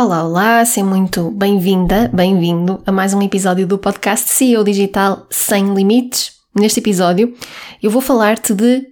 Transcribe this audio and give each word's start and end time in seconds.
Olá, 0.00 0.22
olá, 0.22 0.64
seja 0.64 0.86
muito 0.86 1.28
bem-vinda, 1.32 2.08
bem-vindo 2.14 2.80
a 2.86 2.92
mais 2.92 3.12
um 3.12 3.20
episódio 3.20 3.66
do 3.66 3.76
podcast 3.76 4.30
CEO 4.30 4.62
Digital 4.62 5.26
Sem 5.28 5.74
Limites. 5.74 6.34
Neste 6.54 6.78
episódio, 6.78 7.34
eu 7.82 7.90
vou 7.90 8.00
falar-te 8.00 8.54
de 8.54 8.86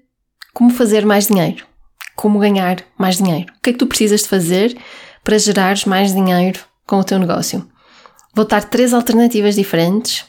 como 0.53 0.71
fazer 0.71 1.07
mais 1.07 1.29
dinheiro, 1.29 1.65
como 2.17 2.41
ganhar 2.41 2.85
mais 2.99 3.19
dinheiro. 3.19 3.53
O 3.57 3.63
que 3.63 3.71
é 3.71 3.73
que 3.73 3.79
tu 3.79 3.87
precisas 3.87 4.23
de 4.23 4.29
fazer 4.29 4.77
para 5.23 5.39
gerares 5.39 5.85
mais 5.85 6.13
dinheiro 6.13 6.59
com 6.85 6.99
o 6.99 7.05
teu 7.05 7.21
negócio? 7.21 7.65
Vou 8.35 8.45
dar 8.45 8.65
três 8.65 8.93
alternativas 8.93 9.55
diferentes 9.55 10.25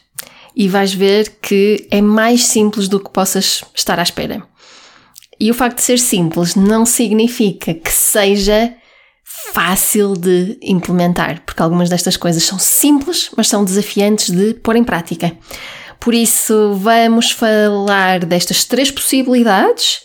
e 0.55 0.67
vais 0.67 0.93
ver 0.93 1.39
que 1.41 1.87
é 1.89 2.03
mais 2.03 2.45
simples 2.45 2.87
do 2.87 2.99
que 2.99 3.09
possas 3.09 3.63
estar 3.73 3.97
à 3.97 4.03
espera. 4.03 4.43
E 5.39 5.49
o 5.49 5.55
facto 5.55 5.77
de 5.77 5.83
ser 5.83 5.97
simples 5.97 6.53
não 6.53 6.85
significa 6.85 7.73
que 7.73 7.91
seja 7.91 8.77
fácil 9.53 10.13
de 10.15 10.57
implementar, 10.61 11.41
porque 11.45 11.61
algumas 11.61 11.89
destas 11.89 12.17
coisas 12.17 12.43
são 12.43 12.59
simples, 12.59 13.29
mas 13.35 13.47
são 13.47 13.63
desafiantes 13.63 14.29
de 14.29 14.53
pôr 14.55 14.75
em 14.75 14.83
prática. 14.83 15.35
Por 15.99 16.13
isso, 16.13 16.73
vamos 16.75 17.31
falar 17.31 18.25
destas 18.25 18.63
três 18.63 18.91
possibilidades 18.91 20.01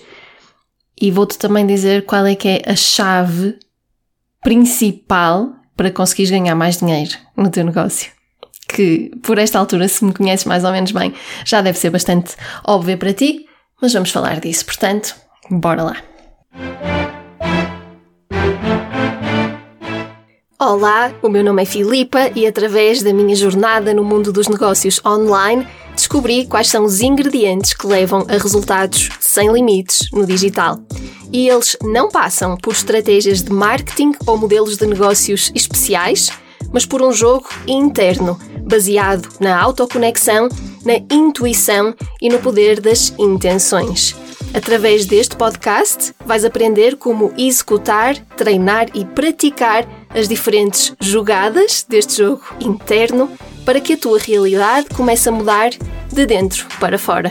e 1.01 1.11
vou-te 1.11 1.39
também 1.39 1.67
dizer 1.67 2.05
qual 2.07 2.27
é 2.27 2.35
que 2.35 2.49
é 2.49 2.63
a 2.67 2.77
chave 2.77 3.59
principal 4.43 5.53
para 5.77 5.91
conseguires 5.91 6.31
ganhar 6.31 6.55
mais 6.55 6.79
dinheiro 6.79 7.13
no 7.37 7.51
teu 7.51 7.65
negócio. 7.65 8.11
Que 8.69 9.11
por 9.23 9.39
esta 9.39 9.59
altura, 9.59 9.89
se 9.89 10.05
me 10.05 10.13
conheces 10.13 10.47
mais 10.47 10.65
ou 10.65 10.73
menos 10.73 10.93
bem, 10.93 11.13
já 11.45 11.61
deve 11.61 11.79
ser 11.79 11.91
bastante 11.91 12.35
óbvio 12.67 12.97
para 12.97 13.13
ti, 13.13 13.47
mas 13.81 13.93
vamos 13.93 14.11
falar 14.11 14.41
disso. 14.41 14.65
Portanto, 14.65 15.15
bora 15.51 15.83
lá! 15.83 17.02
Olá, 20.65 21.13
o 21.21 21.29
meu 21.29 21.43
nome 21.43 21.61
é 21.61 21.65
Filipa 21.65 22.31
e 22.37 22.47
através 22.47 23.03
da 23.03 23.13
minha 23.13 23.35
jornada 23.35 23.93
no 23.93 24.05
mundo 24.05 24.33
dos 24.33 24.47
negócios 24.47 25.05
online 25.05 25.67
descobri 25.93 26.47
quais 26.47 26.69
são 26.69 26.85
os 26.85 27.01
ingredientes 27.01 27.75
que 27.75 27.85
levam 27.85 28.25
a 28.29 28.35
resultados 28.35 29.09
sem 29.19 29.53
limites 29.53 30.09
no 30.13 30.25
digital. 30.25 30.79
E 31.33 31.49
eles 31.49 31.77
não 31.83 32.09
passam 32.09 32.57
por 32.57 32.75
estratégias 32.75 33.43
de 33.43 33.53
marketing 33.53 34.13
ou 34.25 34.39
modelos 34.39 34.77
de 34.77 34.87
negócios 34.87 35.51
especiais, 35.53 36.31
mas 36.73 36.87
por 36.87 37.03
um 37.03 37.13
jogo 37.13 37.49
interno, 37.67 38.39
baseado 38.61 39.29
na 39.41 39.61
autoconexão, 39.61 40.49
na 40.85 40.95
intuição 41.13 41.93
e 42.21 42.29
no 42.29 42.39
poder 42.39 42.81
das 42.81 43.13
intenções. 43.19 44.15
Através 44.55 45.07
deste 45.07 45.35
podcast, 45.35 46.13
vais 46.27 46.45
aprender 46.45 46.97
como 46.97 47.33
executar, 47.39 48.15
treinar 48.37 48.87
e 48.93 49.03
praticar 49.03 49.89
as 50.11 50.29
diferentes 50.29 50.95
jogadas 51.01 51.87
deste 51.89 52.19
jogo 52.19 52.43
interno 52.61 53.31
para 53.65 53.81
que 53.81 53.95
a 53.95 53.97
tua 53.97 54.19
realidade 54.19 54.89
comece 54.95 55.31
a 55.31 55.33
mudar 55.33 55.71
de 56.13 56.27
dentro 56.27 56.67
para 56.79 56.99
fora. 56.99 57.31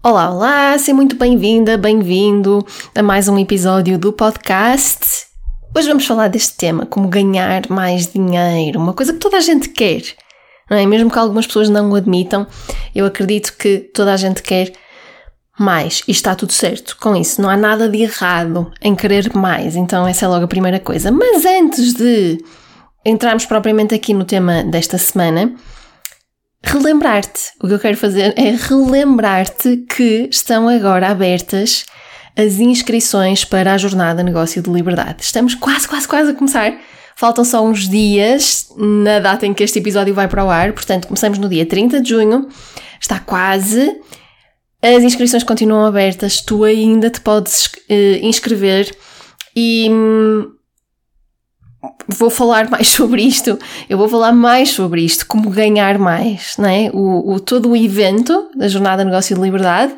Olá, 0.00 0.30
olá, 0.30 0.78
seja 0.78 0.94
muito 0.94 1.16
bem-vinda, 1.16 1.76
bem-vindo 1.76 2.64
a 2.94 3.02
mais 3.02 3.26
um 3.26 3.36
episódio 3.36 3.98
do 3.98 4.12
podcast. 4.12 5.26
Hoje 5.74 5.88
vamos 5.88 6.06
falar 6.06 6.28
deste 6.28 6.56
tema, 6.56 6.86
como 6.86 7.08
ganhar 7.08 7.68
mais 7.68 8.12
dinheiro, 8.12 8.78
uma 8.78 8.92
coisa 8.92 9.12
que 9.12 9.18
toda 9.18 9.38
a 9.38 9.40
gente 9.40 9.70
quer, 9.70 10.02
não 10.72 10.78
é? 10.78 10.86
Mesmo 10.86 11.10
que 11.10 11.18
algumas 11.18 11.46
pessoas 11.46 11.68
não 11.68 11.90
o 11.90 11.94
admitam, 11.94 12.46
eu 12.94 13.04
acredito 13.04 13.54
que 13.58 13.78
toda 13.78 14.12
a 14.12 14.16
gente 14.16 14.42
quer 14.42 14.72
mais 15.58 16.02
e 16.08 16.12
está 16.12 16.34
tudo 16.34 16.52
certo 16.52 16.96
com 16.98 17.14
isso. 17.14 17.42
Não 17.42 17.50
há 17.50 17.56
nada 17.58 17.90
de 17.90 18.00
errado 18.00 18.72
em 18.80 18.94
querer 18.94 19.36
mais, 19.36 19.76
então 19.76 20.08
essa 20.08 20.24
é 20.24 20.28
logo 20.28 20.46
a 20.46 20.48
primeira 20.48 20.80
coisa. 20.80 21.12
Mas 21.12 21.44
antes 21.44 21.92
de 21.92 22.38
entrarmos 23.04 23.44
propriamente 23.44 23.94
aqui 23.94 24.14
no 24.14 24.24
tema 24.24 24.64
desta 24.64 24.96
semana, 24.96 25.54
relembrar-te. 26.64 27.52
O 27.62 27.68
que 27.68 27.74
eu 27.74 27.78
quero 27.78 27.98
fazer 27.98 28.32
é 28.38 28.56
relembrar-te 28.56 29.76
que 29.94 30.26
estão 30.30 30.70
agora 30.70 31.08
abertas 31.08 31.84
as 32.34 32.60
inscrições 32.60 33.44
para 33.44 33.74
a 33.74 33.78
Jornada 33.78 34.22
Negócio 34.22 34.62
de 34.62 34.70
Liberdade. 34.70 35.22
Estamos 35.22 35.54
quase, 35.54 35.86
quase, 35.86 36.08
quase 36.08 36.30
a 36.30 36.34
começar. 36.34 36.72
Faltam 37.16 37.44
só 37.44 37.64
uns 37.64 37.88
dias 37.88 38.68
na 38.76 39.18
data 39.18 39.46
em 39.46 39.54
que 39.54 39.62
este 39.62 39.78
episódio 39.78 40.14
vai 40.14 40.28
para 40.28 40.44
o 40.44 40.50
ar, 40.50 40.72
portanto, 40.72 41.06
começamos 41.06 41.38
no 41.38 41.48
dia 41.48 41.66
30 41.66 42.00
de 42.00 42.10
junho. 42.10 42.48
Está 43.00 43.18
quase. 43.20 44.00
As 44.82 45.02
inscrições 45.02 45.44
continuam 45.44 45.86
abertas, 45.86 46.40
tu 46.40 46.64
ainda 46.64 47.08
te 47.08 47.20
podes 47.20 47.66
uh, 47.66 48.26
inscrever 48.26 48.92
e 49.54 49.88
hum, 49.90 50.50
vou 52.08 52.30
falar 52.30 52.68
mais 52.68 52.88
sobre 52.90 53.22
isto. 53.22 53.58
Eu 53.88 53.96
vou 53.98 54.08
falar 54.08 54.32
mais 54.32 54.70
sobre 54.70 55.02
isto, 55.02 55.26
como 55.26 55.50
ganhar 55.50 55.98
mais, 55.98 56.56
não 56.58 56.68
é? 56.68 56.90
O, 56.92 57.34
o 57.34 57.40
todo 57.40 57.70
o 57.70 57.76
evento 57.76 58.50
da 58.56 58.66
Jornada 58.68 59.04
Negócio 59.04 59.36
de 59.36 59.42
Liberdade 59.42 59.94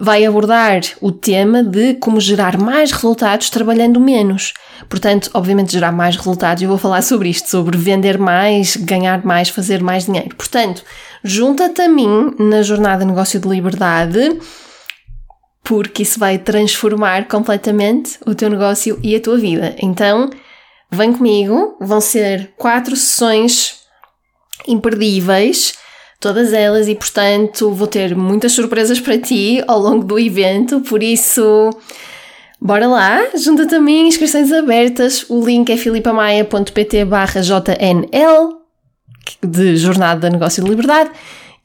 vai 0.00 0.24
abordar 0.24 0.80
o 1.00 1.12
tema 1.12 1.62
de 1.62 1.94
como 1.94 2.20
gerar 2.20 2.58
mais 2.58 2.92
resultados 2.92 3.50
trabalhando 3.50 4.00
menos. 4.00 4.54
Portanto, 4.88 5.30
obviamente, 5.34 5.72
gerar 5.72 5.92
mais 5.92 6.16
resultados. 6.16 6.62
Eu 6.62 6.68
vou 6.68 6.78
falar 6.78 7.02
sobre 7.02 7.28
isto, 7.28 7.48
sobre 7.48 7.76
vender 7.76 8.18
mais, 8.18 8.76
ganhar 8.76 9.24
mais, 9.24 9.48
fazer 9.48 9.82
mais 9.82 10.06
dinheiro. 10.06 10.34
Portanto, 10.36 10.82
junta-te 11.22 11.82
a 11.82 11.88
mim 11.88 12.34
na 12.38 12.62
jornada 12.62 13.04
Negócio 13.04 13.38
de 13.38 13.48
Liberdade, 13.48 14.38
porque 15.62 16.02
isso 16.02 16.18
vai 16.18 16.38
transformar 16.38 17.28
completamente 17.28 18.18
o 18.26 18.34
teu 18.34 18.50
negócio 18.50 18.98
e 19.02 19.14
a 19.14 19.20
tua 19.20 19.38
vida. 19.38 19.74
Então, 19.78 20.28
vem 20.90 21.12
comigo, 21.12 21.76
vão 21.80 22.00
ser 22.00 22.52
quatro 22.56 22.96
sessões 22.96 23.82
imperdíveis, 24.66 25.74
todas 26.22 26.52
elas, 26.52 26.86
e 26.86 26.94
portanto 26.94 27.72
vou 27.72 27.88
ter 27.88 28.16
muitas 28.16 28.52
surpresas 28.52 29.00
para 29.00 29.18
ti 29.18 29.62
ao 29.66 29.80
longo 29.80 30.04
do 30.04 30.18
evento, 30.18 30.80
por 30.80 31.02
isso. 31.02 31.70
Bora 32.60 32.86
lá, 32.86 33.26
junta-te 33.34 33.74
a 33.74 33.80
mim, 33.80 34.06
inscrições 34.06 34.52
abertas, 34.52 35.26
o 35.28 35.44
link 35.44 35.68
é 35.68 35.76
filipamaia.pt 35.76 37.04
barra 37.04 37.40
JNL 37.40 38.56
de 39.42 39.76
Jornada 39.76 40.28
de 40.28 40.32
Negócio 40.32 40.62
de 40.62 40.70
Liberdade. 40.70 41.10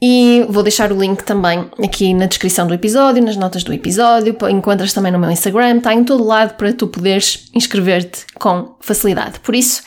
E 0.01 0.45
vou 0.49 0.63
deixar 0.63 0.91
o 0.91 0.99
link 0.99 1.23
também 1.23 1.65
aqui 1.83 2.13
na 2.13 2.25
descrição 2.25 2.67
do 2.67 2.73
episódio, 2.73 3.23
nas 3.23 3.35
notas 3.35 3.63
do 3.63 3.73
episódio. 3.73 4.35
Encontras 4.49 4.93
também 4.93 5.11
no 5.11 5.17
meu 5.17 5.29
Instagram, 5.31 5.77
está 5.77 5.93
em 5.93 6.03
todo 6.03 6.23
lado 6.23 6.55
para 6.55 6.71
tu 6.73 6.87
poderes 6.87 7.49
inscrever-te 7.53 8.25
com 8.39 8.75
facilidade. 8.79 9.39
Por 9.39 9.55
isso, 9.55 9.81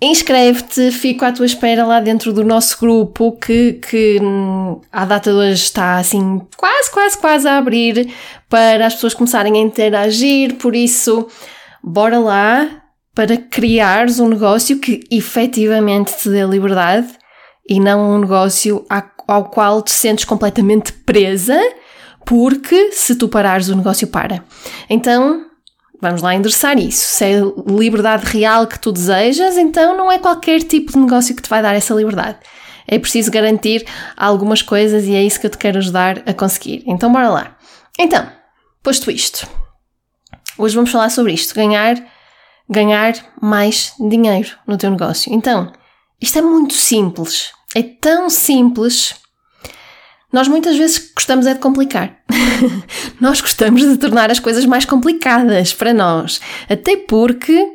inscreve-te, 0.00 0.90
fico 0.90 1.24
à 1.24 1.32
tua 1.32 1.44
espera 1.44 1.84
lá 1.84 2.00
dentro 2.00 2.32
do 2.32 2.42
nosso 2.42 2.78
grupo 2.80 3.32
que, 3.32 3.74
que 3.74 4.18
hum, 4.20 4.80
à 4.90 5.04
data 5.04 5.30
de 5.30 5.36
hoje 5.36 5.62
está 5.62 5.96
assim 5.96 6.40
quase, 6.56 6.90
quase, 6.90 7.18
quase 7.18 7.48
a 7.48 7.58
abrir 7.58 8.12
para 8.48 8.86
as 8.86 8.94
pessoas 8.94 9.14
começarem 9.14 9.56
a 9.56 9.60
interagir. 9.60 10.54
Por 10.54 10.74
isso, 10.74 11.28
bora 11.82 12.18
lá, 12.18 12.82
para 13.14 13.36
criares 13.36 14.18
um 14.18 14.28
negócio 14.28 14.78
que 14.78 15.04
efetivamente 15.10 16.16
te 16.16 16.30
dê 16.30 16.44
liberdade 16.46 17.08
e 17.68 17.78
não 17.78 18.14
um 18.14 18.18
negócio 18.18 18.84
ao 19.28 19.44
qual 19.44 19.82
te 19.82 19.92
sentes 19.92 20.24
completamente 20.24 20.92
presa, 20.92 21.58
porque 22.24 22.92
se 22.92 23.14
tu 23.14 23.28
parares 23.28 23.68
o 23.68 23.76
negócio 23.76 24.08
para. 24.08 24.42
Então, 24.88 25.49
vamos 26.00 26.22
lá 26.22 26.34
endereçar 26.34 26.78
isso. 26.78 27.16
Se 27.16 27.24
é 27.24 27.40
liberdade 27.66 28.26
real 28.26 28.66
que 28.66 28.78
tu 28.78 28.92
desejas, 28.92 29.56
então 29.56 29.96
não 29.96 30.10
é 30.10 30.18
qualquer 30.18 30.62
tipo 30.62 30.92
de 30.92 30.98
negócio 30.98 31.34
que 31.34 31.42
te 31.42 31.50
vai 31.50 31.62
dar 31.62 31.74
essa 31.74 31.94
liberdade. 31.94 32.38
É 32.86 32.98
preciso 32.98 33.30
garantir 33.30 33.86
algumas 34.16 34.62
coisas 34.62 35.04
e 35.04 35.14
é 35.14 35.22
isso 35.22 35.38
que 35.38 35.46
eu 35.46 35.50
te 35.50 35.58
quero 35.58 35.78
ajudar 35.78 36.22
a 36.26 36.34
conseguir. 36.34 36.82
Então, 36.86 37.12
bora 37.12 37.28
lá. 37.28 37.56
Então, 37.98 38.26
posto 38.82 39.10
isto, 39.10 39.48
hoje 40.58 40.74
vamos 40.74 40.90
falar 40.90 41.10
sobre 41.10 41.32
isto: 41.32 41.54
ganhar 41.54 41.96
ganhar 42.70 43.14
mais 43.42 43.92
dinheiro 43.98 44.50
no 44.66 44.78
teu 44.78 44.90
negócio. 44.90 45.32
Então, 45.34 45.72
isto 46.20 46.38
é 46.38 46.42
muito 46.42 46.74
simples. 46.74 47.50
É 47.74 47.82
tão 47.82 48.30
simples. 48.30 49.14
Nós 50.32 50.46
muitas 50.46 50.76
vezes 50.76 51.10
gostamos 51.14 51.46
é 51.46 51.54
de 51.54 51.60
complicar. 51.60 52.16
nós 53.20 53.40
gostamos 53.40 53.82
de 53.82 53.96
tornar 53.96 54.30
as 54.30 54.38
coisas 54.38 54.64
mais 54.64 54.84
complicadas 54.84 55.72
para 55.72 55.92
nós. 55.92 56.40
Até 56.68 56.96
porque, 56.96 57.66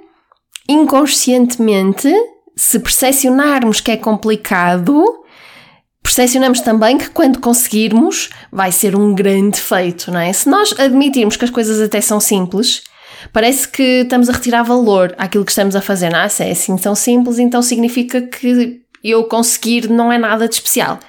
inconscientemente, 0.67 2.11
se 2.55 2.79
percepcionarmos 2.79 3.81
que 3.81 3.91
é 3.91 3.97
complicado, 3.97 5.03
percepcionamos 6.01 6.61
também 6.61 6.97
que 6.97 7.09
quando 7.09 7.39
conseguirmos 7.39 8.29
vai 8.51 8.71
ser 8.71 8.95
um 8.95 9.13
grande 9.13 9.59
feito, 9.59 10.09
não 10.09 10.19
é? 10.19 10.31
Se 10.31 10.47
nós 10.47 10.73
admitirmos 10.79 11.35
que 11.35 11.43
as 11.43 11.51
coisas 11.51 11.81
até 11.81 11.99
são 11.99 12.21
simples, 12.21 12.83
parece 13.33 13.67
que 13.67 14.01
estamos 14.03 14.29
a 14.29 14.33
retirar 14.33 14.63
valor 14.63 15.13
àquilo 15.17 15.43
que 15.43 15.51
estamos 15.51 15.75
a 15.75 15.81
fazer. 15.81 16.09
Não, 16.09 16.29
se 16.29 16.43
é 16.43 16.51
assim 16.51 16.77
tão 16.77 16.95
simples, 16.95 17.37
então 17.37 17.61
significa 17.61 18.21
que 18.21 18.81
eu 19.03 19.25
conseguir 19.25 19.89
não 19.89 20.11
é 20.11 20.17
nada 20.17 20.47
de 20.47 20.55
especial. 20.55 20.99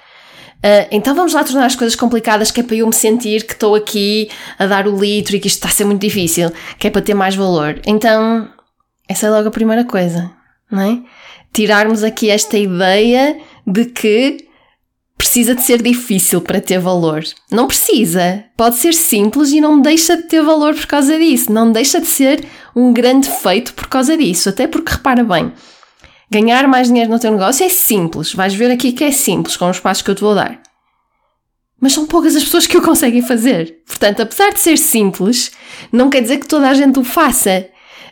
Uh, 0.66 0.82
então 0.90 1.14
vamos 1.14 1.32
lá 1.32 1.44
tornar 1.44 1.66
as 1.66 1.76
coisas 1.76 1.94
complicadas, 1.94 2.50
que 2.50 2.58
é 2.58 2.62
para 2.64 2.74
eu 2.74 2.88
me 2.88 2.92
sentir 2.92 3.46
que 3.46 3.52
estou 3.52 3.76
aqui 3.76 4.28
a 4.58 4.66
dar 4.66 4.88
o 4.88 4.98
litro 4.98 5.36
e 5.36 5.40
que 5.40 5.46
isto 5.46 5.58
está 5.58 5.68
a 5.68 5.70
ser 5.70 5.84
muito 5.84 6.00
difícil, 6.00 6.50
que 6.76 6.88
é 6.88 6.90
para 6.90 7.02
ter 7.02 7.14
mais 7.14 7.36
valor. 7.36 7.80
Então, 7.86 8.50
essa 9.08 9.28
é 9.28 9.30
logo 9.30 9.46
a 9.46 9.52
primeira 9.52 9.84
coisa, 9.84 10.28
não 10.68 10.82
é? 10.82 10.98
Tirarmos 11.52 12.02
aqui 12.02 12.30
esta 12.30 12.58
ideia 12.58 13.38
de 13.64 13.84
que 13.84 14.44
precisa 15.16 15.54
de 15.54 15.62
ser 15.62 15.80
difícil 15.80 16.40
para 16.40 16.60
ter 16.60 16.80
valor. 16.80 17.22
Não 17.48 17.68
precisa. 17.68 18.44
Pode 18.56 18.74
ser 18.74 18.92
simples 18.92 19.52
e 19.52 19.60
não 19.60 19.80
deixa 19.80 20.16
de 20.16 20.24
ter 20.24 20.42
valor 20.42 20.74
por 20.74 20.86
causa 20.86 21.16
disso. 21.16 21.52
Não 21.52 21.70
deixa 21.70 22.00
de 22.00 22.08
ser 22.08 22.44
um 22.74 22.92
grande 22.92 23.30
feito 23.30 23.72
por 23.72 23.86
causa 23.86 24.16
disso. 24.16 24.48
Até 24.48 24.66
porque, 24.66 24.92
repara 24.92 25.22
bem, 25.22 25.52
ganhar 26.30 26.66
mais 26.66 26.88
dinheiro 26.88 27.10
no 27.10 27.18
teu 27.18 27.30
negócio 27.30 27.64
é 27.64 27.68
simples. 27.68 28.32
Vais 28.34 28.54
ver 28.54 28.70
aqui 28.70 28.92
que 28.92 29.04
é 29.04 29.10
simples 29.10 29.56
com 29.56 29.68
os 29.70 29.80
passos 29.80 30.02
que 30.02 30.10
eu 30.10 30.14
te 30.14 30.22
vou 30.22 30.34
dar. 30.34 30.60
Mas 31.80 31.92
são 31.92 32.06
poucas 32.06 32.34
as 32.34 32.44
pessoas 32.44 32.66
que 32.66 32.76
o 32.76 32.82
conseguem 32.82 33.22
fazer. 33.22 33.82
Portanto, 33.86 34.22
apesar 34.22 34.52
de 34.52 34.60
ser 34.60 34.78
simples, 34.78 35.52
não 35.92 36.08
quer 36.08 36.22
dizer 36.22 36.38
que 36.38 36.48
toda 36.48 36.68
a 36.68 36.74
gente 36.74 36.98
o 36.98 37.04
faça. 37.04 37.68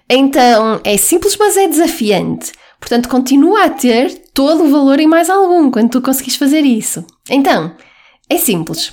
Então, 0.09 0.81
é 0.85 0.97
simples, 0.97 1.37
mas 1.37 1.57
é 1.57 1.67
desafiante. 1.67 2.53
Portanto, 2.79 3.09
continua 3.09 3.65
a 3.65 3.71
ter 3.71 4.11
todo 4.35 4.65
o 4.65 4.71
valor 4.71 5.01
e 5.01 5.07
mais 5.07 5.31
algum 5.31 5.71
quando 5.71 5.91
tu 5.91 6.03
conseguis 6.03 6.37
fazer 6.37 6.61
isso. 6.61 7.05
Então, 7.31 7.75
é 8.29 8.37
simples. 8.37 8.93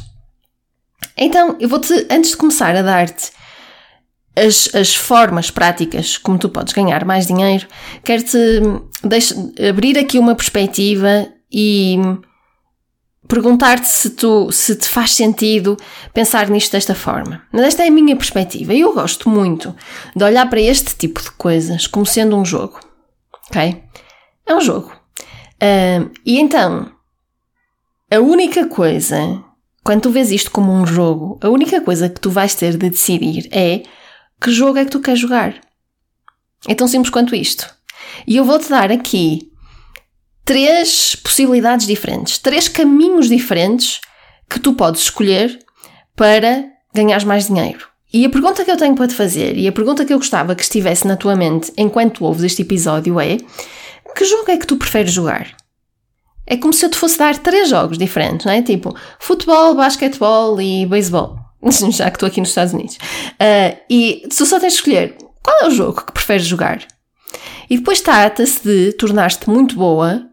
Então, 1.18 1.58
eu 1.60 1.68
vou-te, 1.68 1.94
antes 2.10 2.32
de 2.32 2.38
começar 2.38 2.74
a 2.76 2.82
dar-te 2.82 3.32
as, 4.36 4.74
as 4.74 4.96
formas 4.96 5.52
práticas 5.52 6.18
como 6.18 6.38
tu 6.38 6.50
podes 6.50 6.74
ganhar 6.74 7.06
mais 7.06 7.28
dinheiro, 7.28 7.68
quero-te 8.04 8.38
abrir 9.68 9.98
aqui 9.98 10.18
uma 10.18 10.36
perspectiva 10.36 11.28
e 11.52 11.98
perguntar-te 13.28 13.88
se, 13.88 14.10
tu, 14.12 14.52
se 14.52 14.76
te 14.76 14.88
faz 14.88 15.12
sentido 15.12 15.78
pensar 16.14 16.50
nisto 16.50 16.72
desta 16.72 16.96
forma. 16.96 17.44
Mas 17.52 17.64
esta 17.64 17.84
é 17.84 17.88
a 17.88 17.92
minha 17.92 18.16
perspectiva 18.16 18.74
eu 18.74 18.94
gosto 18.94 19.30
muito 19.30 19.76
de 20.16 20.24
olhar 20.24 20.50
para 20.50 20.60
este 20.60 20.96
tipo 20.96 21.22
de 21.22 21.32
coisas 21.32 21.88
como 21.88 22.06
sendo 22.06 22.36
um 22.36 22.46
jogo. 22.46 22.80
Ok? 23.50 23.84
É 24.46 24.56
um 24.56 24.62
jogo. 24.62 24.92
Uh, 25.62 26.10
e 26.26 26.40
então, 26.40 26.92
a 28.10 28.20
única 28.20 28.68
coisa, 28.68 29.42
quando 29.84 30.02
tu 30.02 30.10
vês 30.10 30.32
isto 30.32 30.52
como 30.52 30.74
um 30.74 30.86
jogo, 30.86 31.40
a 31.42 31.50
única 31.50 31.80
coisa 31.80 32.10
que 32.10 32.20
tu 32.20 32.30
vais 32.30 32.56
ter 32.56 32.76
de 32.76 32.90
decidir 32.90 33.48
é 33.52 33.84
que 34.42 34.52
jogo 34.52 34.80
é 34.80 34.86
que 34.86 34.92
tu 34.92 35.00
queres 35.00 35.20
jogar. 35.20 35.56
É 36.68 36.74
tão 36.74 36.88
simples 36.88 37.12
quanto 37.12 37.36
isto. 37.36 37.70
E 38.26 38.36
eu 38.36 38.44
vou-te 38.44 38.70
dar 38.70 38.92
aqui 38.92 39.52
três 40.44 41.16
possibilidades 41.16 41.86
diferentes, 41.86 42.38
três 42.38 42.68
caminhos 42.68 43.30
diferentes 43.30 44.02
que 44.50 44.60
tu 44.60 44.74
podes 44.74 45.02
escolher 45.04 45.60
para 46.16 46.66
ganhar 46.94 47.24
mais 47.26 47.48
dinheiro. 47.48 47.88
E 48.14 48.26
a 48.26 48.30
pergunta 48.30 48.66
que 48.66 48.72
eu 48.72 48.78
tenho 48.78 48.96
para 48.96 49.08
te 49.08 49.14
fazer, 49.14 49.58
e 49.58 49.68
a 49.68 49.72
pergunta 49.72 50.04
que 50.04 50.12
eu 50.12 50.18
gostava 50.18 50.56
que 50.56 50.64
estivesse 50.64 51.08
na 51.08 51.16
tua 51.16 51.36
mente 51.36 51.72
enquanto 51.78 52.26
ouves 52.26 52.44
este 52.44 52.64
episódio 52.64 53.20
é: 53.20 53.38
que 54.16 54.26
jogo 54.26 54.52
é 54.52 54.58
que 54.58 54.68
tu 54.68 54.76
preferes 54.76 55.14
jogar? 55.14 55.56
É 56.46 56.58
como 56.58 56.74
se 56.74 56.86
eu 56.86 56.90
te 56.90 56.98
fosse 56.98 57.18
dar 57.18 57.38
três 57.38 57.70
jogos 57.70 57.98
diferentes, 57.98 58.46
não 58.46 58.52
é? 58.52 58.62
Tipo 58.62 58.94
futebol, 59.20 59.76
basquetebol 59.76 60.60
e 60.60 60.86
beisebol. 60.86 61.41
Já 61.92 62.10
que 62.10 62.18
estou 62.18 62.28
aqui 62.28 62.40
nos 62.40 62.50
Estados 62.50 62.74
Unidos. 62.74 62.96
Uh, 62.96 63.78
e 63.90 64.28
tu 64.36 64.46
só 64.46 64.60
tens 64.60 64.74
de 64.74 64.80
escolher 64.80 65.18
qual 65.44 65.58
é 65.64 65.68
o 65.68 65.72
jogo 65.72 66.06
que 66.06 66.12
preferes 66.12 66.46
jogar. 66.46 66.80
E 67.70 67.78
depois 67.78 68.02
trata-se 68.02 68.64
de 68.64 68.94
tornar-te 68.94 69.50
muito 69.50 69.76
boa 69.76 70.28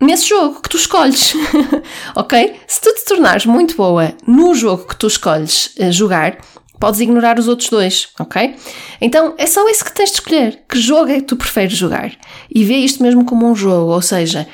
nesse 0.00 0.28
jogo 0.28 0.60
que 0.60 0.68
tu 0.68 0.76
escolhes. 0.76 1.34
ok? 2.16 2.56
Se 2.66 2.80
tu 2.80 2.94
te 2.94 3.04
tornares 3.04 3.46
muito 3.46 3.76
boa 3.76 4.14
no 4.26 4.54
jogo 4.54 4.86
que 4.86 4.96
tu 4.96 5.06
escolhes 5.06 5.74
uh, 5.78 5.92
jogar, 5.92 6.38
podes 6.80 7.00
ignorar 7.00 7.38
os 7.38 7.46
outros 7.46 7.68
dois, 7.68 8.08
ok? 8.18 8.56
Então 9.00 9.34
é 9.36 9.46
só 9.46 9.68
isso 9.68 9.84
que 9.84 9.92
tens 9.92 10.10
de 10.10 10.16
escolher. 10.16 10.64
Que 10.68 10.80
jogo 10.80 11.10
é 11.10 11.16
que 11.16 11.26
tu 11.26 11.36
preferes 11.36 11.76
jogar? 11.76 12.12
E 12.52 12.64
vê 12.64 12.76
isto 12.76 13.02
mesmo 13.02 13.24
como 13.24 13.46
um 13.46 13.54
jogo, 13.54 13.92
ou 13.92 14.02
seja, 14.02 14.48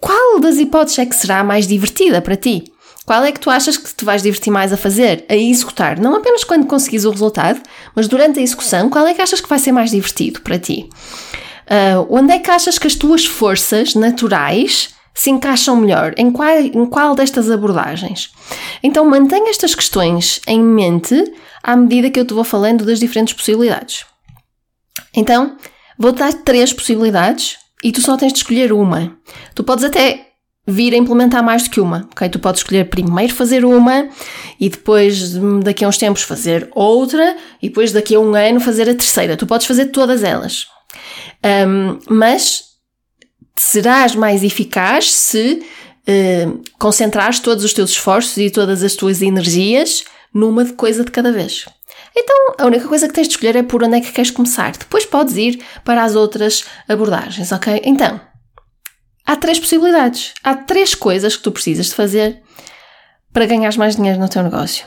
qual 0.00 0.40
das 0.40 0.58
hipóteses 0.58 0.98
é 0.98 1.06
que 1.06 1.14
será 1.14 1.44
mais 1.44 1.68
divertida 1.68 2.20
para 2.20 2.36
ti? 2.36 2.64
Qual 3.04 3.24
é 3.24 3.32
que 3.32 3.40
tu 3.40 3.50
achas 3.50 3.76
que 3.76 3.92
te 3.92 4.04
vais 4.04 4.22
divertir 4.22 4.52
mais 4.52 4.72
a 4.72 4.76
fazer, 4.76 5.24
a 5.28 5.34
executar? 5.34 5.98
Não 5.98 6.14
apenas 6.14 6.44
quando 6.44 6.66
conseguis 6.66 7.04
o 7.04 7.10
resultado, 7.10 7.60
mas 7.96 8.06
durante 8.06 8.38
a 8.38 8.42
execução, 8.42 8.88
qual 8.88 9.06
é 9.06 9.14
que 9.14 9.20
achas 9.20 9.40
que 9.40 9.48
vai 9.48 9.58
ser 9.58 9.72
mais 9.72 9.90
divertido 9.90 10.40
para 10.40 10.58
ti? 10.58 10.88
Uh, 11.66 12.06
onde 12.08 12.32
é 12.32 12.38
que 12.38 12.50
achas 12.50 12.78
que 12.78 12.86
as 12.86 12.94
tuas 12.94 13.24
forças 13.24 13.94
naturais 13.94 14.94
se 15.14 15.30
encaixam 15.30 15.76
melhor? 15.76 16.14
Em 16.16 16.30
qual, 16.30 16.58
em 16.58 16.86
qual 16.86 17.14
destas 17.14 17.50
abordagens? 17.50 18.30
Então 18.82 19.04
mantenha 19.04 19.50
estas 19.50 19.74
questões 19.74 20.40
em 20.46 20.62
mente 20.62 21.32
à 21.62 21.76
medida 21.76 22.10
que 22.10 22.20
eu 22.20 22.24
te 22.24 22.34
vou 22.34 22.44
falando 22.44 22.84
das 22.84 23.00
diferentes 23.00 23.34
possibilidades. 23.34 24.04
Então, 25.14 25.56
vou-te 25.98 26.18
dar 26.18 26.32
três 26.32 26.72
possibilidades 26.72 27.58
e 27.82 27.90
tu 27.90 28.00
só 28.00 28.16
tens 28.16 28.32
de 28.32 28.38
escolher 28.38 28.72
uma. 28.72 29.16
Tu 29.54 29.64
podes 29.64 29.84
até 29.84 30.31
vir 30.66 30.94
a 30.94 30.96
implementar 30.96 31.42
mais 31.42 31.64
do 31.64 31.70
que 31.70 31.80
uma, 31.80 32.08
ok? 32.12 32.28
Tu 32.28 32.38
podes 32.38 32.60
escolher 32.60 32.88
primeiro 32.88 33.34
fazer 33.34 33.64
uma 33.64 34.08
e 34.60 34.68
depois 34.68 35.32
daqui 35.64 35.84
a 35.84 35.88
uns 35.88 35.98
tempos 35.98 36.22
fazer 36.22 36.68
outra 36.72 37.36
e 37.60 37.68
depois 37.68 37.92
daqui 37.92 38.14
a 38.14 38.20
um 38.20 38.34
ano 38.34 38.60
fazer 38.60 38.88
a 38.88 38.94
terceira. 38.94 39.36
Tu 39.36 39.46
podes 39.46 39.66
fazer 39.66 39.86
todas 39.86 40.22
elas. 40.22 40.66
Um, 41.44 41.98
mas 42.08 42.64
serás 43.56 44.14
mais 44.14 44.44
eficaz 44.44 45.12
se 45.12 45.62
uh, 46.08 46.62
concentrares 46.78 47.40
todos 47.40 47.64
os 47.64 47.72
teus 47.72 47.90
esforços 47.90 48.36
e 48.36 48.50
todas 48.50 48.82
as 48.82 48.94
tuas 48.94 49.20
energias 49.20 50.04
numa 50.32 50.64
coisa 50.66 51.04
de 51.04 51.10
cada 51.10 51.32
vez. 51.32 51.66
Então, 52.16 52.54
a 52.58 52.66
única 52.66 52.86
coisa 52.86 53.08
que 53.08 53.14
tens 53.14 53.26
de 53.26 53.34
escolher 53.34 53.56
é 53.56 53.62
por 53.62 53.82
onde 53.82 53.96
é 53.96 54.00
que 54.00 54.12
queres 54.12 54.30
começar. 54.30 54.72
Depois 54.72 55.04
podes 55.04 55.36
ir 55.36 55.62
para 55.84 56.04
as 56.04 56.14
outras 56.14 56.64
abordagens, 56.88 57.50
ok? 57.52 57.80
Então, 57.84 58.20
há 59.26 59.36
três 59.36 59.58
possibilidades. 59.58 60.34
Há 60.42 60.54
três 60.54 60.94
coisas 60.94 61.36
que 61.36 61.42
tu 61.42 61.52
precisas 61.52 61.86
de 61.86 61.94
fazer 61.94 62.42
para 63.32 63.46
ganhar 63.46 63.76
mais 63.76 63.96
dinheiro 63.96 64.20
no 64.20 64.28
teu 64.28 64.42
negócio. 64.42 64.86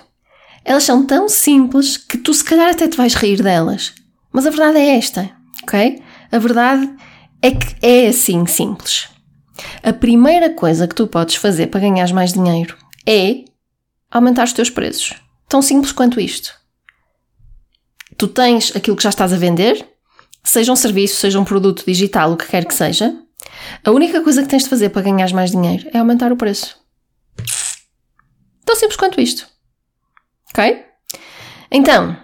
Elas 0.63 0.83
são 0.83 1.05
tão 1.05 1.29
simples 1.29 1.97
que 1.97 2.17
tu 2.17 2.33
se 2.33 2.43
calhar 2.43 2.69
até 2.69 2.87
te 2.87 2.97
vais 2.97 3.13
rir 3.13 3.41
delas. 3.41 3.93
Mas 4.31 4.45
a 4.45 4.49
verdade 4.49 4.79
é 4.79 4.97
esta, 4.97 5.31
ok? 5.63 6.01
A 6.31 6.37
verdade 6.37 6.89
é 7.41 7.51
que 7.51 7.75
é 7.81 8.07
assim 8.07 8.45
simples. 8.45 9.07
A 9.83 9.93
primeira 9.93 10.49
coisa 10.49 10.88
que 10.88 10.95
tu 10.95 11.07
podes 11.07 11.35
fazer 11.35 11.67
para 11.67 11.79
ganhar 11.79 12.11
mais 12.13 12.33
dinheiro 12.33 12.75
é 13.07 13.45
aumentar 14.11 14.43
os 14.43 14.53
teus 14.53 14.69
preços. 14.69 15.13
Tão 15.47 15.61
simples 15.61 15.91
quanto 15.91 16.19
isto. 16.19 16.53
Tu 18.17 18.27
tens 18.27 18.75
aquilo 18.75 18.97
que 18.97 19.03
já 19.03 19.09
estás 19.09 19.31
a 19.31 19.38
vender, 19.38 19.85
seja 20.43 20.71
um 20.71 20.75
serviço, 20.75 21.17
seja 21.17 21.39
um 21.39 21.45
produto 21.45 21.83
digital, 21.86 22.31
o 22.31 22.38
que 22.38 22.48
quer 22.48 22.65
que 22.65 22.74
seja. 22.74 23.15
A 23.83 23.91
única 23.91 24.21
coisa 24.21 24.41
que 24.41 24.50
tens 24.50 24.63
de 24.63 24.69
fazer 24.69 24.89
para 24.89 25.01
ganhar 25.01 25.31
mais 25.33 25.51
dinheiro 25.51 25.89
é 25.93 25.97
aumentar 25.97 26.31
o 26.31 26.38
preço. 26.38 26.77
Tão 28.65 28.75
simples 28.75 28.97
quanto 28.97 29.21
isto. 29.21 29.47
Ok? 30.50 30.83
Então, 31.71 32.17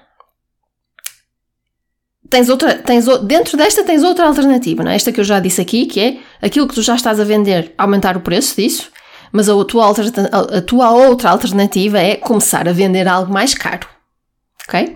tens 2.29 2.49
outra, 2.49 2.75
tens, 2.75 3.05
dentro 3.23 3.57
desta 3.57 3.83
tens 3.83 4.03
outra 4.03 4.25
alternativa, 4.25 4.83
não 4.83 4.91
é? 4.91 4.95
Esta 4.95 5.11
que 5.11 5.19
eu 5.19 5.23
já 5.23 5.39
disse 5.39 5.61
aqui, 5.61 5.85
que 5.85 5.99
é 5.99 6.19
aquilo 6.41 6.67
que 6.67 6.73
tu 6.73 6.81
já 6.81 6.95
estás 6.95 7.19
a 7.19 7.23
vender, 7.23 7.73
aumentar 7.77 8.17
o 8.17 8.21
preço 8.21 8.55
disso, 8.55 8.91
mas 9.31 9.49
a 9.49 9.65
tua, 9.65 9.91
a 10.57 10.61
tua 10.61 10.91
outra 10.91 11.29
alternativa 11.29 11.99
é 11.99 12.15
começar 12.15 12.67
a 12.67 12.73
vender 12.73 13.07
algo 13.07 13.31
mais 13.31 13.53
caro. 13.53 13.87
Ok? 14.67 14.83
Uh, 14.83 14.95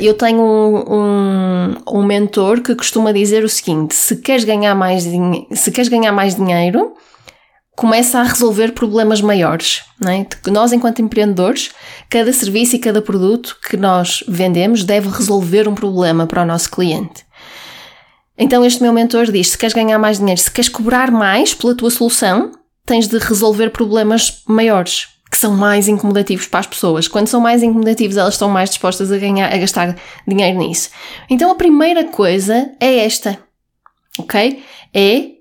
eu 0.00 0.14
tenho 0.14 0.40
um, 0.40 0.94
um, 0.94 1.98
um, 1.98 2.02
mentor 2.04 2.60
que 2.60 2.74
costuma 2.74 3.12
dizer 3.12 3.44
o 3.44 3.48
seguinte: 3.48 3.94
se 3.94 4.16
queres 4.16 4.44
ganhar 4.44 4.74
mais, 4.74 5.04
se 5.52 5.70
queres 5.70 5.88
ganhar 5.88 6.12
mais 6.12 6.34
dinheiro, 6.34 6.94
começa 7.76 8.18
a 8.18 8.22
resolver 8.22 8.72
problemas 8.72 9.20
maiores. 9.20 9.82
Não 10.00 10.10
é? 10.10 10.26
Nós, 10.50 10.72
enquanto 10.72 11.02
empreendedores, 11.02 11.70
cada 12.08 12.32
serviço 12.32 12.76
e 12.76 12.78
cada 12.78 13.02
produto 13.02 13.58
que 13.68 13.76
nós 13.76 14.24
vendemos 14.26 14.82
deve 14.82 15.08
resolver 15.08 15.68
um 15.68 15.74
problema 15.74 16.26
para 16.26 16.42
o 16.42 16.46
nosso 16.46 16.70
cliente. 16.70 17.26
Então, 18.38 18.64
este 18.64 18.82
meu 18.82 18.92
mentor 18.92 19.26
diz: 19.30 19.50
se 19.50 19.58
queres 19.58 19.74
ganhar 19.74 19.98
mais 19.98 20.18
dinheiro, 20.18 20.40
se 20.40 20.50
queres 20.50 20.70
cobrar 20.70 21.10
mais 21.10 21.52
pela 21.52 21.74
tua 21.74 21.90
solução, 21.90 22.52
tens 22.84 23.08
de 23.08 23.18
resolver 23.18 23.70
problemas 23.70 24.42
maiores, 24.48 25.08
que 25.30 25.36
são 25.36 25.54
mais 25.54 25.88
incomodativos 25.88 26.46
para 26.46 26.60
as 26.60 26.66
pessoas. 26.66 27.08
Quando 27.08 27.28
são 27.28 27.40
mais 27.40 27.62
incomodativos, 27.62 28.16
elas 28.16 28.34
estão 28.34 28.48
mais 28.48 28.70
dispostas 28.70 29.10
a 29.10 29.18
ganhar, 29.18 29.52
a 29.52 29.56
gastar 29.58 29.96
dinheiro 30.26 30.58
nisso. 30.58 30.90
Então, 31.28 31.50
a 31.50 31.56
primeira 31.56 32.04
coisa 32.04 32.70
é 32.80 33.04
esta, 33.04 33.38
ok? 34.18 34.62
É 34.94 35.36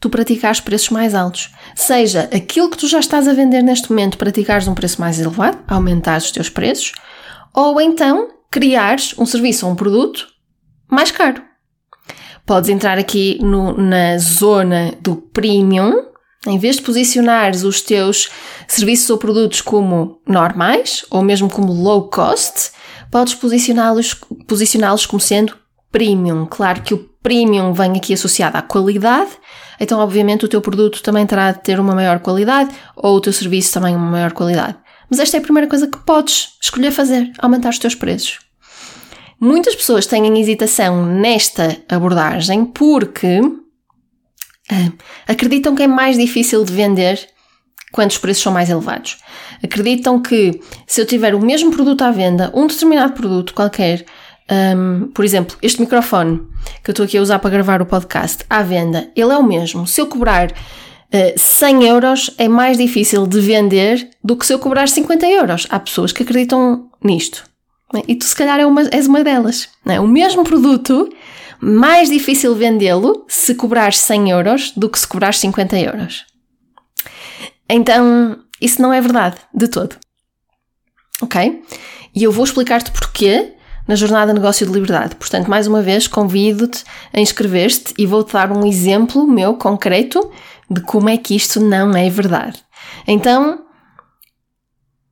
tu 0.00 0.08
praticares 0.08 0.60
preços 0.60 0.88
mais 0.88 1.14
altos. 1.14 1.50
Seja 1.74 2.28
aquilo 2.34 2.70
que 2.70 2.78
tu 2.78 2.88
já 2.88 2.98
estás 2.98 3.28
a 3.28 3.34
vender 3.34 3.62
neste 3.62 3.90
momento, 3.90 4.18
praticares 4.18 4.66
um 4.66 4.74
preço 4.74 5.00
mais 5.00 5.20
elevado, 5.20 5.58
aumentares 5.68 6.24
os 6.24 6.32
teus 6.32 6.48
preços, 6.48 6.92
ou 7.54 7.80
então 7.80 8.28
criares 8.50 9.14
um 9.18 9.26
serviço 9.26 9.66
ou 9.66 9.72
um 9.72 9.76
produto 9.76 10.26
mais 10.90 11.10
caro. 11.10 11.42
Podes 12.46 12.70
entrar 12.70 12.98
aqui 12.98 13.38
no, 13.40 13.76
na 13.76 14.18
zona 14.18 14.92
do 15.00 15.14
premium, 15.14 16.09
Em 16.46 16.58
vez 16.58 16.76
de 16.76 16.82
posicionares 16.82 17.64
os 17.64 17.82
teus 17.82 18.30
serviços 18.66 19.10
ou 19.10 19.18
produtos 19.18 19.60
como 19.60 20.22
normais 20.26 21.04
ou 21.10 21.22
mesmo 21.22 21.50
como 21.50 21.70
low 21.70 22.08
cost, 22.08 22.70
podes 23.10 23.34
posicioná-los 23.34 24.14
posicioná 24.46 24.94
como 25.06 25.20
sendo 25.20 25.54
premium. 25.92 26.46
Claro 26.46 26.80
que 26.80 26.94
o 26.94 27.10
premium 27.22 27.74
vem 27.74 27.92
aqui 27.92 28.14
associado 28.14 28.56
à 28.56 28.62
qualidade, 28.62 29.30
então 29.78 30.00
obviamente 30.00 30.46
o 30.46 30.48
teu 30.48 30.62
produto 30.62 31.02
também 31.02 31.26
terá 31.26 31.52
de 31.52 31.62
ter 31.62 31.78
uma 31.78 31.94
maior 31.94 32.20
qualidade 32.20 32.74
ou 32.96 33.16
o 33.16 33.20
teu 33.20 33.34
serviço 33.34 33.74
também 33.74 33.94
uma 33.94 34.10
maior 34.10 34.32
qualidade. 34.32 34.78
Mas 35.10 35.18
esta 35.18 35.36
é 35.36 35.40
a 35.40 35.42
primeira 35.42 35.68
coisa 35.68 35.88
que 35.88 35.98
podes 35.98 36.56
escolher 36.62 36.90
fazer, 36.90 37.30
aumentar 37.38 37.68
os 37.68 37.78
teus 37.78 37.94
preços. 37.94 38.38
Muitas 39.38 39.74
pessoas 39.74 40.06
têm 40.06 40.40
hesitação 40.40 41.04
nesta 41.04 41.76
abordagem 41.88 42.64
porque 42.64 43.40
acreditam 45.26 45.74
que 45.74 45.82
é 45.82 45.86
mais 45.86 46.16
difícil 46.16 46.64
de 46.64 46.72
vender 46.72 47.28
quando 47.92 48.10
os 48.10 48.18
preços 48.18 48.42
são 48.42 48.52
mais 48.52 48.70
elevados. 48.70 49.18
Acreditam 49.62 50.20
que 50.20 50.60
se 50.86 51.00
eu 51.00 51.06
tiver 51.06 51.34
o 51.34 51.40
mesmo 51.40 51.70
produto 51.70 52.02
à 52.02 52.10
venda, 52.10 52.50
um 52.54 52.66
determinado 52.66 53.12
produto 53.12 53.54
qualquer, 53.54 54.04
um, 54.76 55.10
por 55.12 55.24
exemplo, 55.24 55.56
este 55.60 55.80
microfone 55.80 56.40
que 56.82 56.90
eu 56.90 56.92
estou 56.92 57.04
aqui 57.04 57.18
a 57.18 57.22
usar 57.22 57.38
para 57.38 57.50
gravar 57.50 57.82
o 57.82 57.86
podcast 57.86 58.44
à 58.48 58.62
venda, 58.62 59.10
ele 59.16 59.32
é 59.32 59.36
o 59.36 59.42
mesmo. 59.42 59.86
Se 59.86 60.00
eu 60.00 60.06
cobrar 60.06 60.50
uh, 60.50 60.54
ah, 61.12 61.32
100 61.36 61.84
euros, 61.84 62.30
é 62.38 62.48
mais 62.48 62.78
difícil 62.78 63.26
de 63.26 63.40
vender 63.40 64.08
do 64.22 64.36
que 64.36 64.46
se 64.46 64.52
eu 64.52 64.58
cobrar 64.58 64.88
50 64.88 65.26
euros. 65.26 65.66
Há 65.70 65.80
pessoas 65.80 66.12
que 66.12 66.22
acreditam 66.22 66.88
nisto. 67.02 67.44
E 68.06 68.14
tu, 68.14 68.24
se 68.24 68.36
calhar, 68.36 68.60
é 68.60 68.64
és 68.92 69.06
uma 69.08 69.24
delas. 69.24 69.68
É? 69.84 69.98
O 69.98 70.06
mesmo 70.06 70.44
produto, 70.44 71.08
mais 71.60 72.08
difícil 72.08 72.54
vendê-lo 72.54 73.24
se 73.28 73.54
cobrar 73.54 73.92
100 73.92 74.30
euros 74.30 74.72
do 74.76 74.88
que 74.88 74.98
se 74.98 75.06
cobrar 75.06 75.34
50 75.34 75.78
euros. 75.78 76.24
Então, 77.68 78.38
isso 78.60 78.80
não 78.82 78.92
é 78.92 79.00
verdade, 79.00 79.36
de 79.54 79.68
todo. 79.68 79.96
Ok? 81.22 81.62
E 82.14 82.24
eu 82.24 82.32
vou 82.32 82.44
explicar-te 82.44 82.90
porquê 82.90 83.54
na 83.86 83.94
Jornada 83.94 84.32
Negócio 84.32 84.66
de 84.66 84.72
Liberdade. 84.72 85.16
Portanto, 85.16 85.48
mais 85.48 85.66
uma 85.66 85.82
vez, 85.82 86.06
convido-te 86.06 86.84
a 87.12 87.20
inscrever-te 87.20 87.94
e 87.98 88.06
vou-te 88.06 88.32
dar 88.32 88.50
um 88.50 88.66
exemplo 88.66 89.26
meu 89.26 89.54
concreto 89.54 90.30
de 90.70 90.80
como 90.80 91.08
é 91.08 91.16
que 91.16 91.34
isto 91.34 91.60
não 91.60 91.90
é 91.96 92.08
verdade. 92.08 92.62
Então, 93.06 93.64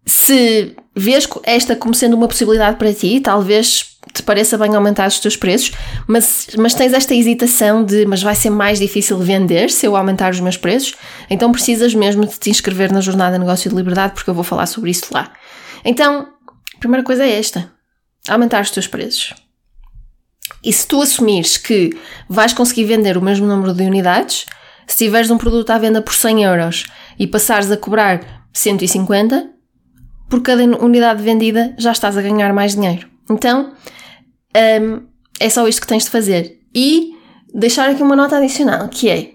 se 0.06 0.76
vês 0.94 1.28
esta 1.42 1.76
como 1.76 1.94
sendo 1.94 2.16
uma 2.16 2.28
possibilidade 2.28 2.76
para 2.76 2.94
ti, 2.94 3.20
talvez 3.20 3.97
te 4.12 4.22
pareça 4.22 4.56
bem 4.56 4.74
aumentar 4.74 5.08
os 5.08 5.18
teus 5.18 5.36
preços, 5.36 5.72
mas, 6.06 6.48
mas 6.56 6.74
tens 6.74 6.92
esta 6.92 7.14
hesitação 7.14 7.84
de 7.84 8.06
mas 8.06 8.22
vai 8.22 8.34
ser 8.34 8.50
mais 8.50 8.78
difícil 8.78 9.18
vender 9.18 9.70
se 9.70 9.86
eu 9.86 9.96
aumentar 9.96 10.30
os 10.32 10.40
meus 10.40 10.56
preços, 10.56 10.94
então 11.28 11.52
precisas 11.52 11.94
mesmo 11.94 12.26
de 12.26 12.38
te 12.38 12.50
inscrever 12.50 12.92
na 12.92 13.00
Jornada 13.00 13.38
Negócio 13.38 13.70
de 13.70 13.76
Liberdade 13.76 14.14
porque 14.14 14.30
eu 14.30 14.34
vou 14.34 14.44
falar 14.44 14.66
sobre 14.66 14.90
isso 14.90 15.06
lá. 15.12 15.32
Então, 15.84 16.28
a 16.76 16.78
primeira 16.78 17.04
coisa 17.04 17.24
é 17.24 17.38
esta: 17.38 17.72
aumentar 18.28 18.62
os 18.62 18.70
teus 18.70 18.86
preços. 18.86 19.34
E 20.62 20.72
se 20.72 20.86
tu 20.86 21.00
assumires 21.00 21.56
que 21.56 21.96
vais 22.28 22.52
conseguir 22.52 22.84
vender 22.84 23.16
o 23.16 23.22
mesmo 23.22 23.46
número 23.46 23.72
de 23.72 23.84
unidades, 23.84 24.46
se 24.86 24.96
tiveres 24.96 25.30
um 25.30 25.38
produto 25.38 25.70
à 25.70 25.78
venda 25.78 26.02
por 26.02 26.14
100 26.14 26.44
euros 26.44 26.86
e 27.18 27.26
passares 27.26 27.70
a 27.70 27.76
cobrar 27.76 28.46
150, 28.52 29.50
por 30.28 30.42
cada 30.42 30.62
unidade 30.64 31.22
vendida 31.22 31.74
já 31.78 31.92
estás 31.92 32.16
a 32.16 32.22
ganhar 32.22 32.52
mais 32.52 32.74
dinheiro. 32.74 33.08
Então, 33.30 33.72
um, 34.56 35.06
é 35.40 35.48
só 35.48 35.66
isto 35.68 35.80
que 35.80 35.86
tens 35.86 36.04
de 36.04 36.10
fazer. 36.10 36.58
E 36.74 37.12
deixar 37.54 37.88
aqui 37.88 38.02
uma 38.02 38.16
nota 38.16 38.36
adicional, 38.36 38.88
que 38.88 39.08
é, 39.08 39.30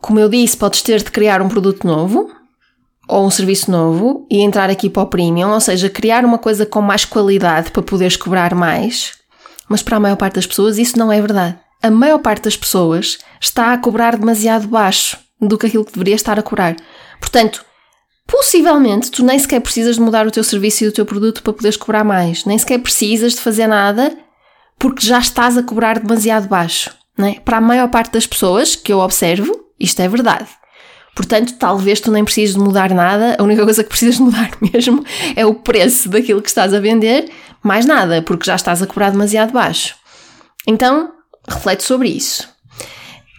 como 0.00 0.20
eu 0.20 0.28
disse, 0.28 0.56
podes 0.56 0.82
ter 0.82 1.02
de 1.02 1.10
criar 1.10 1.42
um 1.42 1.48
produto 1.48 1.86
novo 1.86 2.30
ou 3.08 3.26
um 3.26 3.30
serviço 3.30 3.70
novo 3.70 4.26
e 4.30 4.40
entrar 4.40 4.68
aqui 4.68 4.90
para 4.90 5.02
o 5.02 5.06
premium, 5.06 5.50
ou 5.50 5.60
seja, 5.60 5.88
criar 5.88 6.24
uma 6.24 6.38
coisa 6.38 6.66
com 6.66 6.80
mais 6.80 7.04
qualidade 7.04 7.70
para 7.70 7.82
poderes 7.82 8.16
cobrar 8.16 8.54
mais. 8.54 9.14
Mas 9.68 9.82
para 9.82 9.96
a 9.96 10.00
maior 10.00 10.16
parte 10.16 10.34
das 10.34 10.46
pessoas 10.46 10.78
isso 10.78 10.98
não 10.98 11.12
é 11.12 11.20
verdade. 11.20 11.58
A 11.82 11.90
maior 11.90 12.18
parte 12.18 12.44
das 12.44 12.56
pessoas 12.56 13.18
está 13.40 13.72
a 13.72 13.78
cobrar 13.78 14.16
demasiado 14.16 14.66
baixo 14.66 15.18
do 15.40 15.58
que 15.58 15.66
aquilo 15.66 15.84
que 15.84 15.92
deveria 15.92 16.14
estar 16.14 16.38
a 16.38 16.42
cobrar. 16.42 16.76
Portanto, 17.20 17.64
Possivelmente 18.26 19.10
tu 19.10 19.24
nem 19.24 19.38
sequer 19.38 19.60
precisas 19.60 19.96
de 19.96 20.02
mudar 20.02 20.26
o 20.26 20.30
teu 20.30 20.42
serviço 20.42 20.84
e 20.84 20.88
o 20.88 20.92
teu 20.92 21.06
produto 21.06 21.42
para 21.42 21.52
poderes 21.52 21.76
cobrar 21.76 22.04
mais. 22.04 22.44
Nem 22.44 22.58
sequer 22.58 22.78
precisas 22.78 23.34
de 23.34 23.40
fazer 23.40 23.66
nada 23.66 24.16
porque 24.78 25.06
já 25.06 25.18
estás 25.18 25.56
a 25.56 25.62
cobrar 25.62 26.00
demasiado 26.00 26.48
baixo. 26.48 26.90
É? 27.18 27.40
Para 27.40 27.58
a 27.58 27.60
maior 27.60 27.88
parte 27.88 28.12
das 28.12 28.26
pessoas 28.26 28.76
que 28.76 28.92
eu 28.92 28.98
observo, 28.98 29.52
isto 29.80 30.00
é 30.00 30.08
verdade. 30.08 30.48
Portanto, 31.14 31.54
talvez 31.58 31.98
tu 31.98 32.10
nem 32.10 32.24
precises 32.24 32.54
de 32.54 32.60
mudar 32.60 32.90
nada, 32.92 33.36
a 33.38 33.42
única 33.42 33.64
coisa 33.64 33.82
que 33.82 33.88
precisas 33.88 34.16
de 34.16 34.22
mudar 34.22 34.50
mesmo 34.60 35.02
é 35.34 35.46
o 35.46 35.54
preço 35.54 36.10
daquilo 36.10 36.42
que 36.42 36.48
estás 36.48 36.74
a 36.74 36.80
vender, 36.80 37.30
mais 37.62 37.86
nada, 37.86 38.20
porque 38.20 38.44
já 38.44 38.54
estás 38.54 38.82
a 38.82 38.86
cobrar 38.86 39.10
demasiado 39.10 39.50
baixo. 39.50 39.94
Então, 40.66 41.12
reflete 41.48 41.84
sobre 41.84 42.10
isso. 42.10 42.46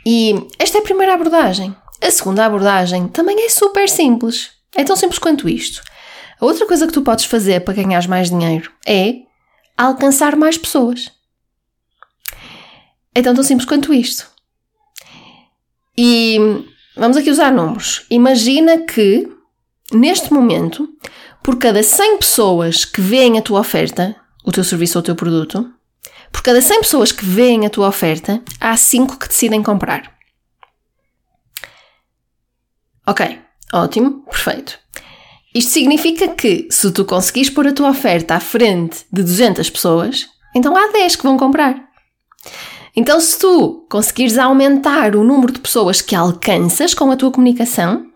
E 0.03 0.34
esta 0.58 0.79
é 0.79 0.82
a 0.82 0.84
primeira 0.84 1.13
abordagem. 1.13 1.75
A 2.01 2.10
segunda 2.10 2.46
abordagem 2.46 3.08
também 3.10 3.46
é 3.46 3.50
super 3.50 3.88
simples. 3.88 4.57
É 4.75 4.83
tão 4.83 4.95
simples 4.95 5.19
quanto 5.19 5.50
isto. 5.50 5.81
A 6.39 6.45
outra 6.45 6.67
coisa 6.67 6.86
que 6.86 6.93
tu 6.93 7.01
podes 7.01 7.25
fazer 7.25 7.62
para 7.62 7.74
ganhar 7.74 8.07
mais 8.07 8.29
dinheiro 8.29 8.71
é 8.86 9.21
alcançar 9.75 10.36
mais 10.36 10.57
pessoas. 10.57 11.12
É 13.13 13.21
tão, 13.21 13.33
tão 13.33 13.43
simples 13.43 13.67
quanto 13.67 13.93
isto. 13.93 14.29
E 15.97 16.38
vamos 16.95 17.17
aqui 17.17 17.31
usar 17.31 17.51
números. 17.51 18.05
Imagina 18.09 18.77
que, 18.81 19.31
neste 19.91 20.31
momento, 20.31 20.88
por 21.43 21.57
cada 21.57 21.81
100 21.81 22.17
pessoas 22.17 22.86
que 22.86 23.01
veem 23.01 23.39
a 23.39 23.41
tua 23.41 23.62
oferta, 23.62 24.15
o 24.45 24.51
teu 24.51 24.63
serviço 24.63 25.00
ou 25.00 25.01
o 25.01 25.05
teu 25.05 25.15
produto, 25.15 25.74
por 26.31 26.43
cada 26.43 26.62
100 26.62 26.81
pessoas 26.81 27.12
que 27.12 27.25
veem 27.25 27.65
a 27.65 27.69
tua 27.69 27.88
oferta, 27.88 28.43
há 28.59 28.77
5 28.77 29.17
que 29.17 29.27
decidem 29.27 29.63
comprar. 29.63 30.15
Ok, 33.07 33.39
Ótimo, 33.74 34.24
perfeito. 34.29 34.79
Isto 35.53 35.71
significa 35.71 36.27
que 36.29 36.67
se 36.69 36.91
tu 36.91 37.03
conseguires 37.03 37.50
pôr 37.50 37.67
a 37.67 37.74
tua 37.74 37.89
oferta 37.89 38.36
à 38.36 38.39
frente 38.39 39.05
de 39.12 39.24
200 39.24 39.69
pessoas, 39.69 40.27
então 40.55 40.75
há 40.75 40.91
10 40.91 41.15
que 41.15 41.24
vão 41.24 41.38
comprar. 41.38 41.88
Então, 42.95 43.19
se 43.19 43.38
tu 43.38 43.86
conseguires 43.89 44.38
aumentar 44.38 45.15
o 45.15 45.24
número 45.24 45.53
de 45.53 45.59
pessoas 45.59 46.01
que 46.01 46.15
alcanças 46.15 46.93
com 46.93 47.12
a 47.12 47.15
tua 47.15 47.31
comunicação, 47.31 48.07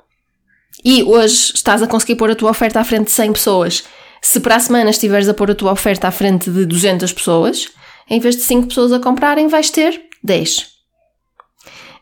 e 0.83 1.03
hoje 1.03 1.51
estás 1.53 1.83
a 1.83 1.87
conseguir 1.87 2.15
pôr 2.15 2.31
a 2.31 2.35
tua 2.35 2.49
oferta 2.49 2.79
à 2.79 2.83
frente 2.83 3.05
de 3.05 3.11
100 3.11 3.33
pessoas, 3.33 3.83
se 4.21 4.39
para 4.39 4.55
a 4.55 4.59
semana 4.59 4.89
estiveres 4.89 5.29
a 5.29 5.33
pôr 5.33 5.51
a 5.51 5.55
tua 5.55 5.71
oferta 5.71 6.07
à 6.07 6.11
frente 6.11 6.49
de 6.49 6.65
200 6.65 7.13
pessoas, 7.13 7.69
em 8.09 8.19
vez 8.19 8.35
de 8.35 8.41
5 8.41 8.67
pessoas 8.67 8.91
a 8.91 8.99
comprarem, 8.99 9.47
vais 9.47 9.69
ter 9.69 10.01
10. 10.23 10.67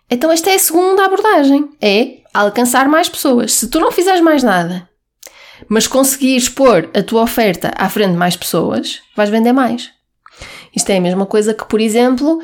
Então, 0.09 0.31
esta 0.31 0.49
é 0.49 0.55
a 0.55 0.59
segunda 0.59 1.05
abordagem: 1.05 1.69
é 1.81 2.18
alcançar 2.33 2.87
mais 2.87 3.09
pessoas. 3.09 3.53
Se 3.53 3.69
tu 3.69 3.79
não 3.79 3.91
fizeres 3.91 4.21
mais 4.21 4.43
nada, 4.43 4.87
mas 5.67 5.87
conseguires 5.87 6.47
pôr 6.47 6.89
a 6.93 7.03
tua 7.03 7.23
oferta 7.23 7.71
à 7.75 7.89
frente 7.89 8.11
de 8.11 8.17
mais 8.17 8.35
pessoas, 8.35 8.99
vais 9.15 9.29
vender 9.29 9.51
mais. 9.51 9.89
Isto 10.75 10.89
é 10.91 10.97
a 10.97 11.01
mesma 11.01 11.25
coisa 11.25 11.53
que, 11.53 11.65
por 11.65 11.81
exemplo, 11.81 12.41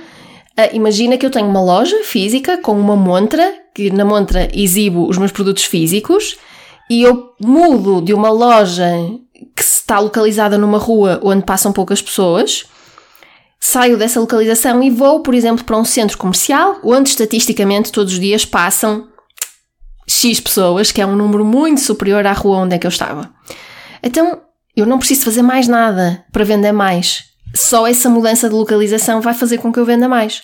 imagina 0.74 1.18
que 1.18 1.26
eu 1.26 1.32
tenho 1.32 1.48
uma 1.48 1.62
loja 1.62 2.04
física 2.04 2.58
com 2.58 2.78
uma 2.80 2.96
montra, 2.96 3.54
que 3.74 3.90
na 3.92 4.04
montra 4.04 4.50
exibo 4.54 5.08
os 5.08 5.18
meus 5.18 5.32
produtos 5.32 5.66
físicos, 5.66 6.38
e 6.90 7.04
eu 7.04 7.34
mudo 7.40 8.02
de 8.02 8.14
uma 8.14 8.30
loja 8.30 8.92
que 9.56 9.64
está 9.64 10.00
localizada 10.00 10.58
numa 10.58 10.78
rua 10.78 11.20
onde 11.24 11.46
passam 11.46 11.72
poucas 11.72 12.02
pessoas, 12.02 12.66
saio 13.60 13.98
dessa 13.98 14.20
localização 14.20 14.84
e 14.84 14.90
vou, 14.90 15.22
por 15.22 15.34
exemplo, 15.34 15.64
para 15.64 15.78
um 15.78 15.86
centro 15.86 16.18
comercial 16.18 16.80
onde 16.84 17.10
estatisticamente 17.10 17.92
todos 17.92 18.14
os 18.14 18.20
dias 18.20 18.46
passam 18.46 19.08
X 20.08 20.40
pessoas, 20.40 20.92
que 20.92 21.02
é 21.02 21.06
um 21.06 21.16
número 21.16 21.44
muito 21.44 21.82
superior 21.82 22.26
à 22.26 22.34
rua 22.34 22.60
onde 22.60 22.76
é 22.76 22.80
que 22.80 22.88
eu 22.88 22.90
estava. 22.90 23.30
Então, 24.04 24.42
eu 24.76 24.86
não 24.86 25.00
preciso 25.00 25.26
fazer 25.26 25.42
mais 25.42 25.68
nada 25.68 26.24
para 26.32 26.44
vender 26.44 26.72
mais. 26.72 27.24
Só 27.56 27.88
essa 27.88 28.10
mudança 28.10 28.50
de 28.50 28.56
localização 28.56 29.22
vai 29.22 29.34
fazer 29.34 29.58
com 29.58 29.72
que 29.72 29.80
eu 29.80 29.86
venda 29.86 30.08
mais. 30.08 30.44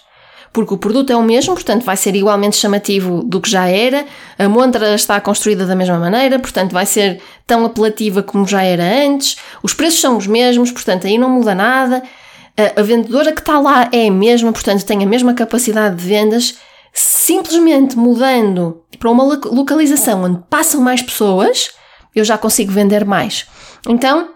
Porque 0.54 0.74
o 0.74 0.78
produto 0.78 1.12
é 1.12 1.16
o 1.16 1.24
mesmo, 1.24 1.54
portanto 1.54 1.84
vai 1.84 1.96
ser 1.96 2.16
igualmente 2.16 2.58
chamativo 2.58 3.24
do 3.24 3.40
que 3.40 3.50
já 3.50 3.68
era, 3.68 4.06
a 4.38 4.50
montra 4.50 4.94
está 4.96 5.20
construída 5.22 5.66
da 5.66 5.76
mesma 5.76 5.98
maneira, 5.98 6.40
portanto 6.40 6.74
vai 6.74 6.86
ser 6.86 7.22
tão 7.48 7.64
apelativa 7.64 8.22
como 8.22 8.46
já 8.46 8.62
era 8.62 8.84
antes, 8.84 9.38
os 9.64 9.74
preços 9.74 10.02
são 10.02 10.18
os 10.18 10.28
mesmos, 10.28 10.70
portanto 10.70 11.08
aí 11.08 11.18
não 11.18 11.30
muda 11.30 11.56
nada, 11.56 12.04
a 12.76 12.82
vendedora 12.82 13.32
que 13.32 13.40
está 13.40 13.60
lá 13.60 13.88
é 13.94 14.08
a 14.08 14.12
mesma, 14.12 14.52
portanto 14.52 14.86
tem 14.86 15.02
a 15.02 15.06
mesma 15.06 15.34
capacidade 15.34 15.96
de 15.96 16.06
vendas 16.06 16.58
simplesmente 16.94 17.98
mudando 17.98 18.84
para 19.00 19.10
uma 19.10 19.24
localização 19.24 20.24
onde 20.24 20.44
passam 20.50 20.82
mais 20.82 21.02
pessoas, 21.02 21.72
eu 22.16 22.24
já 22.24 22.38
consigo 22.38 22.72
vender 22.72 23.06
mais. 23.06 23.48
Então, 23.88 24.30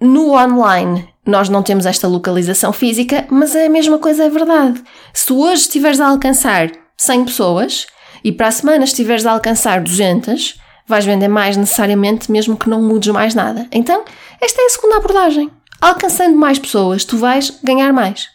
no 0.00 0.32
online, 0.32 1.08
nós 1.26 1.48
não 1.48 1.62
temos 1.62 1.86
esta 1.86 2.06
localização 2.06 2.72
física, 2.72 3.26
mas 3.30 3.54
é 3.54 3.66
a 3.66 3.70
mesma 3.70 3.98
coisa 3.98 4.24
é 4.24 4.30
verdade. 4.30 4.82
Se 5.12 5.32
hoje 5.32 5.62
estiveres 5.62 6.00
a 6.00 6.08
alcançar 6.08 6.70
100 6.96 7.24
pessoas, 7.24 7.86
e 8.22 8.32
para 8.32 8.48
a 8.48 8.52
semana 8.52 8.84
estiveres 8.84 9.26
a 9.26 9.32
alcançar 9.32 9.80
200, 9.80 10.58
vais 10.86 11.04
vender 11.04 11.28
mais 11.28 11.56
necessariamente, 11.56 12.30
mesmo 12.30 12.56
que 12.56 12.68
não 12.68 12.82
mudes 12.82 13.12
mais 13.12 13.34
nada. 13.34 13.66
Então, 13.72 14.04
esta 14.40 14.62
é 14.62 14.66
a 14.66 14.70
segunda 14.70 14.96
abordagem. 14.96 15.50
Alcançando 15.80 16.36
mais 16.36 16.58
pessoas, 16.58 17.04
tu 17.04 17.16
vais 17.18 17.50
ganhar 17.62 17.92
mais. 17.92 18.28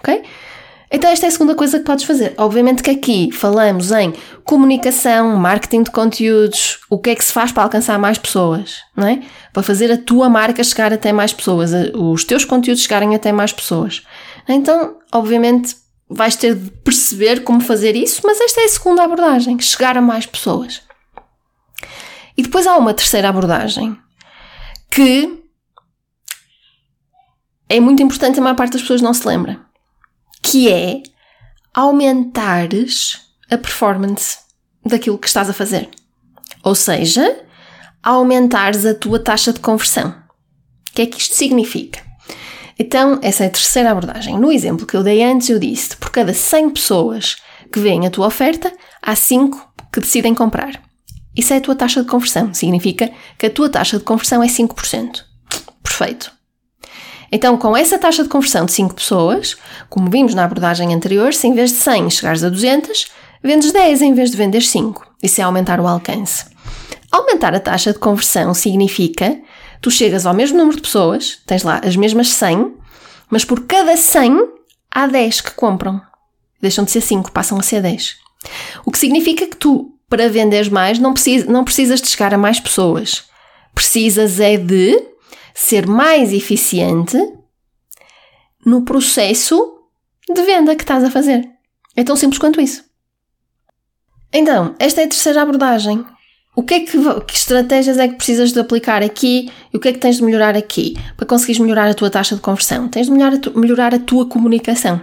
Ok? 0.00 0.22
Então, 0.94 1.10
esta 1.10 1.26
é 1.26 1.28
a 1.28 1.32
segunda 1.32 1.56
coisa 1.56 1.80
que 1.80 1.84
podes 1.84 2.04
fazer. 2.04 2.34
Obviamente 2.38 2.80
que 2.80 2.88
aqui 2.88 3.32
falamos 3.32 3.90
em 3.90 4.14
comunicação, 4.44 5.34
marketing 5.34 5.82
de 5.82 5.90
conteúdos, 5.90 6.78
o 6.88 7.00
que 7.00 7.10
é 7.10 7.16
que 7.16 7.24
se 7.24 7.32
faz 7.32 7.50
para 7.50 7.64
alcançar 7.64 7.98
mais 7.98 8.16
pessoas, 8.16 8.76
não 8.96 9.08
é? 9.08 9.20
Para 9.52 9.64
fazer 9.64 9.90
a 9.90 9.98
tua 9.98 10.28
marca 10.28 10.62
chegar 10.62 10.92
até 10.92 11.12
mais 11.12 11.32
pessoas, 11.32 11.72
os 11.92 12.22
teus 12.22 12.44
conteúdos 12.44 12.84
chegarem 12.84 13.12
até 13.12 13.32
mais 13.32 13.52
pessoas. 13.52 14.04
Então, 14.48 14.98
obviamente, 15.12 15.74
vais 16.08 16.36
ter 16.36 16.54
de 16.54 16.70
perceber 16.70 17.42
como 17.42 17.60
fazer 17.60 17.96
isso, 17.96 18.20
mas 18.24 18.40
esta 18.40 18.60
é 18.60 18.64
a 18.66 18.68
segunda 18.68 19.02
abordagem, 19.02 19.58
chegar 19.58 19.98
a 19.98 20.00
mais 20.00 20.26
pessoas. 20.26 20.80
E 22.36 22.42
depois 22.44 22.68
há 22.68 22.76
uma 22.76 22.94
terceira 22.94 23.28
abordagem 23.28 23.98
que 24.92 25.42
é 27.68 27.80
muito 27.80 28.00
importante, 28.00 28.38
a 28.38 28.42
maior 28.42 28.54
parte 28.54 28.74
das 28.74 28.82
pessoas 28.82 29.02
não 29.02 29.12
se 29.12 29.26
lembra, 29.26 29.73
que 30.44 30.70
é 30.70 31.02
aumentares 31.72 33.22
a 33.50 33.56
performance 33.56 34.36
daquilo 34.84 35.18
que 35.18 35.26
estás 35.26 35.48
a 35.48 35.54
fazer. 35.54 35.88
Ou 36.62 36.74
seja, 36.74 37.44
aumentares 38.02 38.84
a 38.84 38.94
tua 38.94 39.18
taxa 39.18 39.54
de 39.54 39.60
conversão. 39.60 40.10
O 40.10 40.94
que 40.94 41.02
é 41.02 41.06
que 41.06 41.18
isto 41.18 41.34
significa? 41.34 42.00
Então, 42.78 43.18
essa 43.22 43.44
é 43.44 43.46
a 43.46 43.50
terceira 43.50 43.90
abordagem. 43.90 44.38
No 44.38 44.52
exemplo 44.52 44.86
que 44.86 44.96
eu 44.96 45.02
dei 45.02 45.24
antes, 45.24 45.48
eu 45.48 45.58
disse: 45.58 45.96
por 45.96 46.10
cada 46.10 46.34
100 46.34 46.70
pessoas 46.70 47.36
que 47.72 47.80
veem 47.80 48.06
a 48.06 48.10
tua 48.10 48.26
oferta, 48.26 48.70
há 49.00 49.16
5 49.16 49.72
que 49.90 50.00
decidem 50.00 50.34
comprar. 50.34 50.82
Isso 51.34 51.54
é 51.54 51.56
a 51.56 51.60
tua 51.60 51.74
taxa 51.74 52.02
de 52.02 52.08
conversão. 52.08 52.52
Significa 52.52 53.10
que 53.38 53.46
a 53.46 53.50
tua 53.50 53.70
taxa 53.70 53.98
de 53.98 54.04
conversão 54.04 54.42
é 54.42 54.46
5%. 54.46 55.24
Perfeito. 55.82 56.33
Então, 57.34 57.58
com 57.58 57.76
essa 57.76 57.98
taxa 57.98 58.22
de 58.22 58.28
conversão 58.28 58.64
de 58.64 58.70
5 58.70 58.94
pessoas, 58.94 59.56
como 59.90 60.08
vimos 60.08 60.36
na 60.36 60.44
abordagem 60.44 60.94
anterior, 60.94 61.34
se 61.34 61.48
em 61.48 61.52
vez 61.52 61.70
de 61.70 61.78
100 61.78 62.10
chegares 62.10 62.44
a 62.44 62.48
200, 62.48 63.08
vendes 63.42 63.72
10 63.72 64.02
em 64.02 64.14
vez 64.14 64.30
de 64.30 64.36
vender 64.36 64.60
5. 64.60 65.04
Isso 65.20 65.40
é 65.40 65.44
aumentar 65.44 65.80
o 65.80 65.88
alcance. 65.88 66.44
Aumentar 67.10 67.52
a 67.52 67.58
taxa 67.58 67.92
de 67.92 67.98
conversão 67.98 68.54
significa 68.54 69.36
tu 69.80 69.90
chegas 69.90 70.26
ao 70.26 70.32
mesmo 70.32 70.56
número 70.58 70.76
de 70.76 70.82
pessoas, 70.82 71.40
tens 71.44 71.64
lá 71.64 71.80
as 71.84 71.96
mesmas 71.96 72.28
100, 72.28 72.72
mas 73.28 73.44
por 73.44 73.66
cada 73.66 73.96
100 73.96 74.38
há 74.88 75.08
10 75.08 75.40
que 75.40 75.50
compram. 75.54 76.00
Deixam 76.62 76.84
de 76.84 76.92
ser 76.92 77.00
5, 77.00 77.32
passam 77.32 77.58
a 77.58 77.62
ser 77.64 77.82
10. 77.82 78.14
O 78.84 78.92
que 78.92 78.98
significa 78.98 79.44
que 79.44 79.56
tu, 79.56 79.90
para 80.08 80.28
venderes 80.28 80.68
mais, 80.68 81.00
não, 81.00 81.12
precis, 81.12 81.44
não 81.46 81.64
precisas 81.64 82.00
de 82.00 82.06
chegar 82.06 82.32
a 82.32 82.38
mais 82.38 82.60
pessoas. 82.60 83.24
Precisas 83.74 84.38
é 84.38 84.56
de 84.56 85.13
ser 85.54 85.86
mais 85.86 86.32
eficiente 86.32 87.16
no 88.66 88.82
processo 88.82 89.78
de 90.28 90.42
venda 90.42 90.74
que 90.74 90.82
estás 90.82 91.04
a 91.04 91.10
fazer. 91.10 91.48
É 91.96 92.02
tão 92.02 92.16
simples 92.16 92.38
quanto 92.38 92.60
isso. 92.60 92.84
Então, 94.32 94.74
esta 94.80 95.00
é 95.00 95.04
a 95.04 95.08
terceira 95.08 95.42
abordagem. 95.42 96.04
O 96.56 96.62
que 96.62 96.74
é 96.74 96.80
que, 96.80 96.98
que, 97.26 97.34
estratégias 97.34 97.98
é 97.98 98.06
que 98.06 98.14
precisas 98.14 98.52
de 98.52 98.60
aplicar 98.60 99.02
aqui 99.02 99.50
e 99.72 99.76
o 99.76 99.80
que 99.80 99.88
é 99.88 99.92
que 99.92 99.98
tens 99.98 100.16
de 100.16 100.24
melhorar 100.24 100.56
aqui 100.56 100.96
para 101.16 101.26
conseguires 101.26 101.60
melhorar 101.60 101.88
a 101.88 101.94
tua 101.94 102.10
taxa 102.10 102.36
de 102.36 102.40
conversão? 102.40 102.88
Tens 102.88 103.06
de 103.06 103.12
melhorar 103.12 103.34
a, 103.34 103.38
tu, 103.38 103.58
melhorar 103.58 103.94
a 103.94 103.98
tua 103.98 104.26
comunicação. 104.26 105.00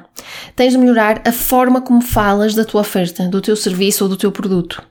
Tens 0.55 0.73
de 0.73 0.77
melhorar 0.77 1.21
a 1.25 1.31
forma 1.31 1.81
como 1.81 2.01
falas 2.01 2.55
da 2.55 2.63
tua 2.63 2.81
oferta, 2.81 3.27
do 3.27 3.41
teu 3.41 3.55
serviço 3.55 4.05
ou 4.05 4.09
do 4.09 4.17
teu 4.17 4.31
produto. 4.31 4.81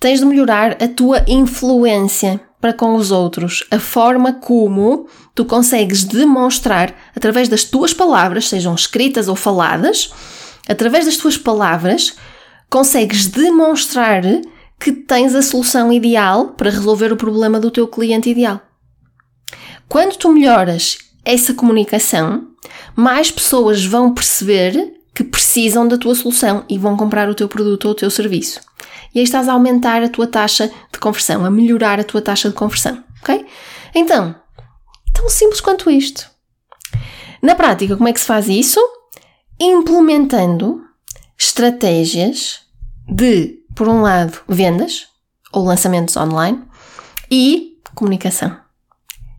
Tens 0.00 0.18
de 0.18 0.26
melhorar 0.26 0.76
a 0.82 0.88
tua 0.88 1.24
influência 1.28 2.40
para 2.64 2.72
com 2.72 2.94
os 2.94 3.10
outros, 3.10 3.62
a 3.70 3.78
forma 3.78 4.32
como 4.32 5.06
tu 5.34 5.44
consegues 5.44 6.02
demonstrar 6.02 6.94
através 7.14 7.46
das 7.46 7.62
tuas 7.62 7.92
palavras, 7.92 8.48
sejam 8.48 8.74
escritas 8.74 9.28
ou 9.28 9.36
faladas, 9.36 10.10
através 10.66 11.04
das 11.04 11.18
tuas 11.18 11.36
palavras, 11.36 12.16
consegues 12.70 13.26
demonstrar 13.26 14.22
que 14.80 14.92
tens 14.92 15.34
a 15.34 15.42
solução 15.42 15.92
ideal 15.92 16.54
para 16.56 16.70
resolver 16.70 17.12
o 17.12 17.18
problema 17.18 17.60
do 17.60 17.70
teu 17.70 17.86
cliente 17.86 18.30
ideal. 18.30 18.62
Quando 19.86 20.16
tu 20.16 20.32
melhoras 20.32 20.96
essa 21.22 21.52
comunicação, 21.52 22.48
mais 22.96 23.30
pessoas 23.30 23.84
vão 23.84 24.14
perceber 24.14 24.94
que 25.14 25.22
precisam 25.22 25.86
da 25.86 25.98
tua 25.98 26.14
solução 26.14 26.64
e 26.66 26.78
vão 26.78 26.96
comprar 26.96 27.28
o 27.28 27.34
teu 27.34 27.46
produto 27.46 27.84
ou 27.84 27.90
o 27.90 27.94
teu 27.94 28.10
serviço. 28.10 28.58
E 29.14 29.20
aí 29.20 29.24
estás 29.24 29.48
a 29.48 29.52
aumentar 29.52 30.02
a 30.02 30.08
tua 30.08 30.26
taxa 30.26 30.70
de 30.92 30.98
conversão, 30.98 31.44
a 31.44 31.50
melhorar 31.50 32.00
a 32.00 32.04
tua 32.04 32.20
taxa 32.20 32.48
de 32.48 32.54
conversão, 32.54 33.02
ok? 33.22 33.46
Então, 33.94 34.34
tão 35.12 35.28
simples 35.28 35.60
quanto 35.60 35.90
isto. 35.90 36.28
Na 37.40 37.54
prática, 37.54 37.96
como 37.96 38.08
é 38.08 38.12
que 38.12 38.20
se 38.20 38.26
faz 38.26 38.48
isso? 38.48 38.80
Implementando 39.60 40.82
estratégias 41.38 42.62
de 43.08 43.60
por 43.74 43.88
um 43.88 44.02
lado, 44.02 44.38
vendas 44.48 45.06
ou 45.52 45.64
lançamentos 45.64 46.16
online 46.16 46.62
e 47.30 47.78
comunicação. 47.94 48.56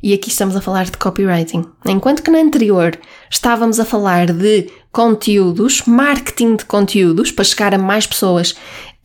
E 0.04 0.14
aqui 0.14 0.30
estamos 0.30 0.56
a 0.56 0.62
falar 0.62 0.86
de 0.86 0.98
copywriting. 0.98 1.66
Enquanto 1.86 2.22
que 2.22 2.30
na 2.30 2.38
anterior 2.38 2.98
estávamos 3.30 3.80
a 3.80 3.86
falar 3.86 4.32
de 4.32 4.70
conteúdos, 4.92 5.82
marketing 5.84 6.58
de 6.58 6.66
conteúdos, 6.66 7.32
para 7.32 7.44
chegar 7.44 7.74
a 7.74 7.78
mais 7.78 8.06
pessoas 8.06 8.56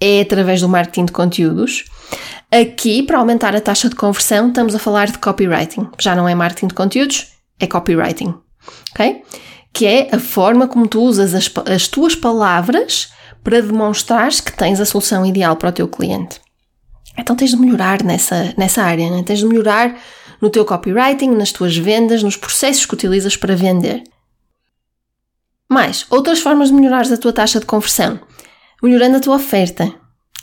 é 0.01 0.23
através 0.23 0.61
do 0.61 0.69
marketing 0.69 1.07
de 1.07 1.13
conteúdos. 1.13 1.85
Aqui, 2.51 3.03
para 3.03 3.19
aumentar 3.19 3.55
a 3.55 3.61
taxa 3.61 3.89
de 3.89 3.95
conversão, 3.95 4.49
estamos 4.49 4.75
a 4.75 4.79
falar 4.79 5.09
de 5.09 5.19
copywriting. 5.19 5.89
Já 5.99 6.17
não 6.17 6.29
é 6.29 6.35
marketing 6.35 6.69
de 6.69 6.75
conteúdos, 6.75 7.29
é 7.59 7.67
copywriting. 7.67 8.35
Ok? 8.93 9.23
Que 9.73 9.87
é 9.87 10.09
a 10.13 10.19
forma 10.19 10.67
como 10.67 10.89
tu 10.89 11.01
usas 11.03 11.35
as, 11.35 11.51
as 11.67 11.87
tuas 11.87 12.15
palavras 12.15 13.13
para 13.45 13.61
demonstrares 13.61 14.41
que 14.41 14.53
tens 14.53 14.81
a 14.81 14.85
solução 14.85 15.25
ideal 15.25 15.57
para 15.57 15.69
o 15.69 15.73
teu 15.73 15.87
cliente. 15.87 16.41
Então 17.17 17.37
tens 17.37 17.51
de 17.51 17.57
melhorar 17.57 18.03
nessa, 18.03 18.55
nessa 18.57 18.83
área, 18.83 19.11
né? 19.11 19.23
tens 19.23 19.41
de 19.41 19.47
melhorar 19.47 19.97
no 20.41 20.51
teu 20.51 20.65
copywriting, 20.65 21.31
nas 21.31 21.53
tuas 21.53 21.77
vendas, 21.77 22.23
nos 22.23 22.37
processos 22.37 22.87
que 22.87 22.95
utilizas 22.95 23.37
para 23.37 23.55
vender. 23.55 24.03
Mais, 25.69 26.07
outras 26.11 26.41
formas 26.41 26.69
de 26.69 26.75
melhorar 26.75 27.03
a 27.03 27.17
tua 27.17 27.33
taxa 27.33 27.61
de 27.61 27.67
conversão. 27.67 28.19
Melhorando 28.83 29.17
a 29.17 29.21
tua 29.21 29.37
oferta. 29.37 29.93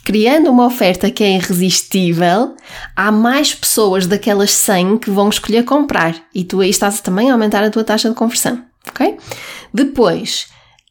Criando 0.04 0.50
uma 0.50 0.64
oferta 0.64 1.10
que 1.10 1.22
é 1.22 1.34
irresistível, 1.34 2.54
há 2.96 3.12
mais 3.12 3.54
pessoas 3.54 4.06
daquelas 4.06 4.52
100 4.52 4.98
que 4.98 5.10
vão 5.10 5.28
escolher 5.28 5.64
comprar 5.64 6.14
e 6.34 6.44
tu 6.44 6.60
aí 6.60 6.70
estás 6.70 7.00
também 7.00 7.30
a 7.30 7.34
aumentar 7.34 7.62
a 7.62 7.70
tua 7.70 7.84
taxa 7.84 8.08
de 8.08 8.14
conversão, 8.14 8.64
ok? 8.88 9.18
Depois, 9.74 10.48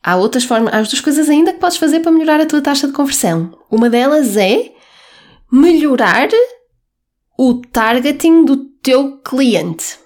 Há 0.08 0.16
outras 0.16 0.46
formas, 0.46 0.74
há 0.74 0.78
outras 0.78 1.02
coisas 1.02 1.28
ainda 1.28 1.52
que 1.52 1.60
podes 1.60 1.76
fazer 1.76 2.00
para 2.00 2.14
melhorar 2.14 2.40
a 2.40 2.46
tua 2.46 2.62
taxa 2.62 2.88
de 2.88 2.94
conversão. 2.94 3.60
Uma 3.70 3.90
delas 3.90 4.38
é 4.38 4.72
melhorar 5.52 6.30
o 7.38 7.56
targeting 7.56 8.46
do 8.46 8.56
teu 8.82 9.18
cliente. 9.18 10.00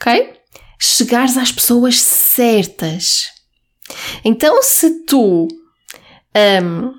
Ok? 0.00 0.32
Chegares 0.78 1.36
às 1.36 1.52
pessoas 1.52 2.00
certas. 2.00 3.26
Então, 4.24 4.62
se 4.62 5.04
tu 5.04 5.48
um, 6.62 6.94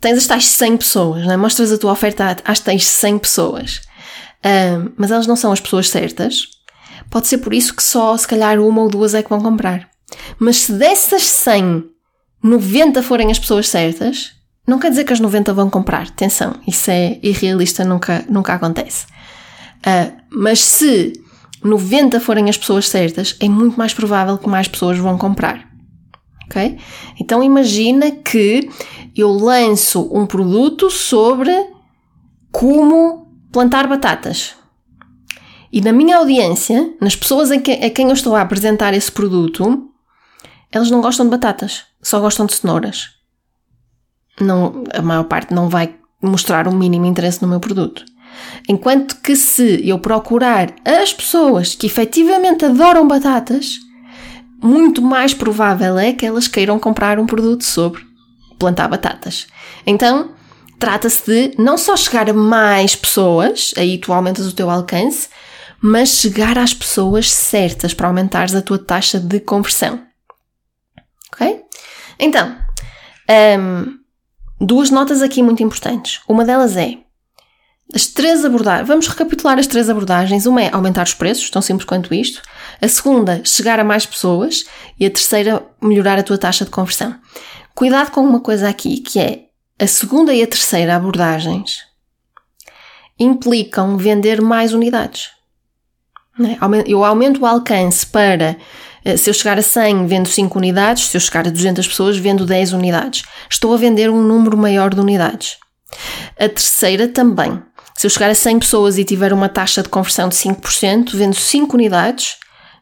tens 0.00 0.18
as 0.18 0.26
tais 0.26 0.46
100 0.46 0.76
pessoas, 0.76 1.26
é? 1.26 1.36
mostras 1.36 1.72
a 1.72 1.78
tua 1.78 1.92
oferta 1.92 2.36
às 2.44 2.60
tais 2.60 2.86
100 2.86 3.18
pessoas, 3.18 3.82
um, 4.44 4.92
mas 4.96 5.10
elas 5.10 5.26
não 5.26 5.36
são 5.36 5.52
as 5.52 5.60
pessoas 5.60 5.88
certas, 5.88 6.48
pode 7.10 7.26
ser 7.26 7.38
por 7.38 7.52
isso 7.54 7.74
que 7.74 7.82
só 7.82 8.16
se 8.16 8.26
calhar 8.26 8.58
uma 8.60 8.82
ou 8.82 8.88
duas 8.88 9.14
é 9.14 9.22
que 9.22 9.30
vão 9.30 9.40
comprar. 9.40 9.88
Mas 10.38 10.56
se 10.56 10.72
dessas 10.72 11.24
100, 11.24 11.84
90 12.42 13.02
forem 13.02 13.30
as 13.30 13.38
pessoas 13.38 13.68
certas, 13.68 14.32
não 14.66 14.78
quer 14.78 14.90
dizer 14.90 15.04
que 15.04 15.12
as 15.12 15.20
90 15.20 15.52
vão 15.52 15.68
comprar. 15.68 16.08
Atenção, 16.08 16.54
isso 16.66 16.90
é 16.90 17.18
irrealista, 17.22 17.84
nunca, 17.84 18.24
nunca 18.28 18.54
acontece. 18.54 19.06
Uh, 19.80 20.12
mas 20.30 20.60
se 20.60 21.12
90 21.62 22.20
forem 22.20 22.48
as 22.48 22.56
pessoas 22.56 22.88
certas, 22.88 23.36
é 23.40 23.48
muito 23.48 23.76
mais 23.76 23.92
provável 23.92 24.38
que 24.38 24.48
mais 24.48 24.68
pessoas 24.68 24.98
vão 24.98 25.18
comprar. 25.18 25.73
Ok? 26.46 26.78
Então 27.20 27.42
imagina 27.42 28.10
que 28.10 28.68
eu 29.16 29.30
lanço 29.30 30.10
um 30.12 30.26
produto 30.26 30.90
sobre 30.90 31.52
como 32.50 33.28
plantar 33.52 33.86
batatas. 33.86 34.54
E 35.72 35.80
na 35.80 35.92
minha 35.92 36.18
audiência, 36.18 36.94
nas 37.00 37.16
pessoas 37.16 37.50
a 37.50 37.58
quem 37.58 38.06
eu 38.06 38.12
estou 38.12 38.36
a 38.36 38.42
apresentar 38.42 38.94
esse 38.94 39.10
produto, 39.10 39.88
eles 40.72 40.90
não 40.90 41.00
gostam 41.00 41.26
de 41.26 41.30
batatas, 41.30 41.82
só 42.02 42.20
gostam 42.20 42.46
de 42.46 42.54
cenouras. 42.54 43.10
Não, 44.40 44.84
a 44.92 45.02
maior 45.02 45.24
parte 45.24 45.54
não 45.54 45.68
vai 45.68 45.94
mostrar 46.22 46.66
o 46.68 46.74
mínimo 46.74 47.06
interesse 47.06 47.42
no 47.42 47.48
meu 47.48 47.60
produto. 47.60 48.04
Enquanto 48.68 49.20
que 49.20 49.36
se 49.36 49.86
eu 49.88 49.98
procurar 49.98 50.74
as 50.84 51.12
pessoas 51.12 51.74
que 51.74 51.86
efetivamente 51.86 52.64
adoram 52.64 53.06
batatas, 53.06 53.78
muito 54.64 55.02
mais 55.02 55.34
provável 55.34 55.98
é 55.98 56.12
que 56.12 56.24
elas 56.24 56.48
queiram 56.48 56.78
comprar 56.78 57.18
um 57.18 57.26
produto 57.26 57.62
sobre 57.64 58.02
plantar 58.58 58.88
batatas. 58.88 59.46
Então, 59.86 60.32
trata-se 60.78 61.50
de 61.50 61.62
não 61.62 61.76
só 61.76 61.94
chegar 61.96 62.30
a 62.30 62.32
mais 62.32 62.96
pessoas, 62.96 63.74
aí 63.76 63.98
tu 63.98 64.12
aumentas 64.12 64.46
o 64.46 64.54
teu 64.54 64.70
alcance, 64.70 65.28
mas 65.82 66.08
chegar 66.08 66.56
às 66.56 66.72
pessoas 66.72 67.30
certas 67.30 67.92
para 67.92 68.08
aumentares 68.08 68.54
a 68.54 68.62
tua 68.62 68.78
taxa 68.78 69.20
de 69.20 69.38
conversão. 69.38 70.00
Ok? 71.30 71.62
Então, 72.18 72.56
um, 73.60 73.98
duas 74.64 74.88
notas 74.88 75.20
aqui 75.20 75.42
muito 75.42 75.62
importantes. 75.62 76.22
Uma 76.26 76.42
delas 76.42 76.74
é 76.76 76.96
as 77.94 78.06
três 78.06 78.44
abordagens. 78.44 78.88
Vamos 78.88 79.06
recapitular 79.06 79.58
as 79.58 79.66
três 79.66 79.88
abordagens. 79.88 80.46
Uma 80.46 80.62
é 80.62 80.70
aumentar 80.72 81.04
os 81.04 81.14
preços, 81.14 81.48
tão 81.48 81.62
simples 81.62 81.86
quanto 81.86 82.12
isto. 82.12 82.42
A 82.80 82.88
segunda, 82.88 83.40
chegar 83.44 83.78
a 83.78 83.84
mais 83.84 84.04
pessoas. 84.04 84.64
E 84.98 85.06
a 85.06 85.10
terceira, 85.10 85.64
melhorar 85.80 86.18
a 86.18 86.22
tua 86.22 86.36
taxa 86.36 86.64
de 86.64 86.70
conversão. 86.70 87.14
Cuidado 87.74 88.10
com 88.10 88.20
uma 88.20 88.40
coisa 88.40 88.68
aqui, 88.68 88.98
que 88.98 89.18
é 89.18 89.44
a 89.78 89.86
segunda 89.86 90.32
e 90.32 90.42
a 90.42 90.46
terceira 90.46 90.96
abordagens 90.96 91.78
implicam 93.18 93.96
vender 93.96 94.40
mais 94.40 94.72
unidades. 94.72 95.30
É? 96.40 96.58
Eu 96.86 97.04
aumento 97.04 97.40
o 97.40 97.46
alcance 97.46 98.04
para 98.04 98.56
eh, 99.04 99.16
se 99.16 99.30
eu 99.30 99.34
chegar 99.34 99.58
a 99.58 99.62
100, 99.62 100.06
vendo 100.06 100.28
5 100.28 100.58
unidades, 100.58 101.08
se 101.08 101.16
eu 101.16 101.20
chegar 101.20 101.46
a 101.46 101.50
200 101.50 101.86
pessoas, 101.86 102.16
vendo 102.16 102.44
10 102.44 102.72
unidades. 102.72 103.24
Estou 103.48 103.72
a 103.72 103.76
vender 103.76 104.10
um 104.10 104.22
número 104.22 104.56
maior 104.56 104.92
de 104.92 105.00
unidades. 105.00 105.58
A 106.38 106.48
terceira 106.48 107.06
também. 107.06 107.62
Se 107.96 108.06
eu 108.06 108.10
chegar 108.10 108.30
a 108.30 108.34
100 108.34 108.58
pessoas 108.58 108.98
e 108.98 109.04
tiver 109.04 109.32
uma 109.32 109.48
taxa 109.48 109.82
de 109.82 109.88
conversão 109.88 110.28
de 110.28 110.34
5%, 110.34 111.14
vendo 111.14 111.34
5 111.34 111.76
unidades, 111.76 112.36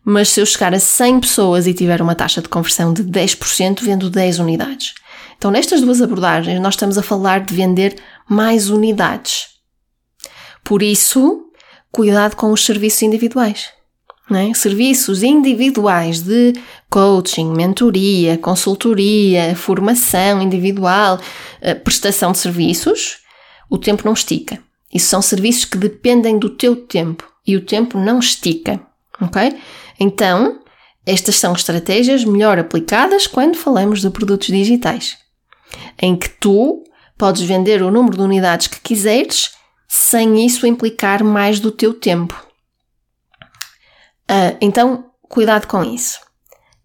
mas 0.05 0.29
se 0.31 0.41
eu 0.41 0.47
chegar 0.47 0.75
a 0.75 0.81
100 0.81 1.21
pessoas 1.21 1.67
e 1.67 1.75
tiver 1.75 2.01
uma 2.01 2.15
taxa 2.15 2.41
de 2.41 2.49
conversão 2.49 2.93
de 2.93 3.05
10%, 3.05 3.83
vendo 3.83 4.11
10 4.11 4.39
unidades. 4.39 4.95
Então, 5.37 5.51
nestas 5.51 5.81
duas 5.81 6.01
abordagens, 6.01 6.61
nós 6.61 6.75
estamos 6.75 6.97
a 6.97 7.03
falar 7.03 7.41
de 7.41 7.55
vender 7.55 7.97
mais 8.29 8.71
unidades. 8.71 9.49
Por 10.65 10.83
isso, 10.83 11.45
cuidado 11.91 12.37
com 12.37 12.51
os 12.53 12.65
serviços 12.65 13.03
individuais 13.03 13.71
é? 14.37 14.55
serviços 14.55 15.23
individuais 15.23 16.21
de 16.21 16.53
coaching, 16.89 17.53
mentoria, 17.53 18.39
consultoria, 18.39 19.55
formação 19.57 20.41
individual, 20.41 21.21
eh, 21.61 21.75
prestação 21.75 22.33
de 22.33 22.39
serviços, 22.39 23.19
o 23.71 23.79
tempo 23.79 24.03
não 24.05 24.13
estica. 24.13 24.59
Isso 24.93 25.07
são 25.07 25.23
serviços 25.23 25.65
que 25.65 25.79
dependem 25.79 26.39
do 26.39 26.51
teu 26.51 26.77
tempo 26.77 27.31
e 27.47 27.57
o 27.57 27.65
tempo 27.65 27.99
não 27.99 28.19
estica, 28.19 28.81
ok? 29.21 29.59
Então, 29.99 30.61
estas 31.07 31.37
são 31.37 31.53
estratégias 31.53 32.25
melhor 32.25 32.59
aplicadas 32.59 33.27
quando 33.27 33.57
falamos 33.57 34.01
de 34.01 34.11
produtos 34.11 34.49
digitais, 34.49 35.17
em 36.01 36.17
que 36.17 36.29
tu 36.29 36.85
podes 37.17 37.43
vender 37.43 37.83
o 37.83 37.91
número 37.91 38.17
de 38.17 38.23
unidades 38.23 38.67
que 38.67 38.81
quiseres 38.81 39.53
sem 39.89 40.45
isso 40.45 40.67
implicar 40.67 41.23
mais 41.23 41.61
do 41.61 41.71
teu 41.71 41.93
tempo. 41.93 42.35
Uh, 44.31 44.57
então, 44.61 45.11
cuidado 45.29 45.67
com 45.67 45.83
isso. 45.83 46.19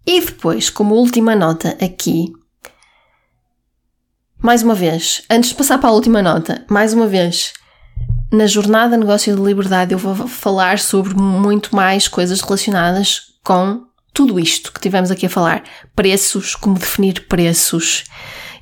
E 0.05 0.21
depois, 0.21 0.69
como 0.69 0.95
última 0.95 1.35
nota 1.35 1.77
aqui, 1.83 2.31
mais 4.37 4.63
uma 4.63 4.75
vez, 4.75 5.23
antes 5.29 5.49
de 5.49 5.55
passar 5.55 5.77
para 5.77 5.89
a 5.89 5.93
última 5.93 6.21
nota, 6.21 6.65
mais 6.69 6.93
uma 6.93 7.07
vez, 7.07 7.53
na 8.31 8.45
jornada 8.45 8.97
Negócio 8.97 9.35
de 9.35 9.41
Liberdade 9.41 9.93
eu 9.93 9.97
vou 9.97 10.27
falar 10.27 10.79
sobre 10.79 11.15
muito 11.15 11.75
mais 11.75 12.07
coisas 12.07 12.41
relacionadas 12.41 13.33
com 13.43 13.85
tudo 14.13 14.39
isto 14.39 14.73
que 14.73 14.81
tivemos 14.81 15.11
aqui 15.11 15.25
a 15.27 15.29
falar. 15.29 15.63
Preços, 15.95 16.55
como 16.55 16.77
definir 16.77 17.27
preços 17.27 18.03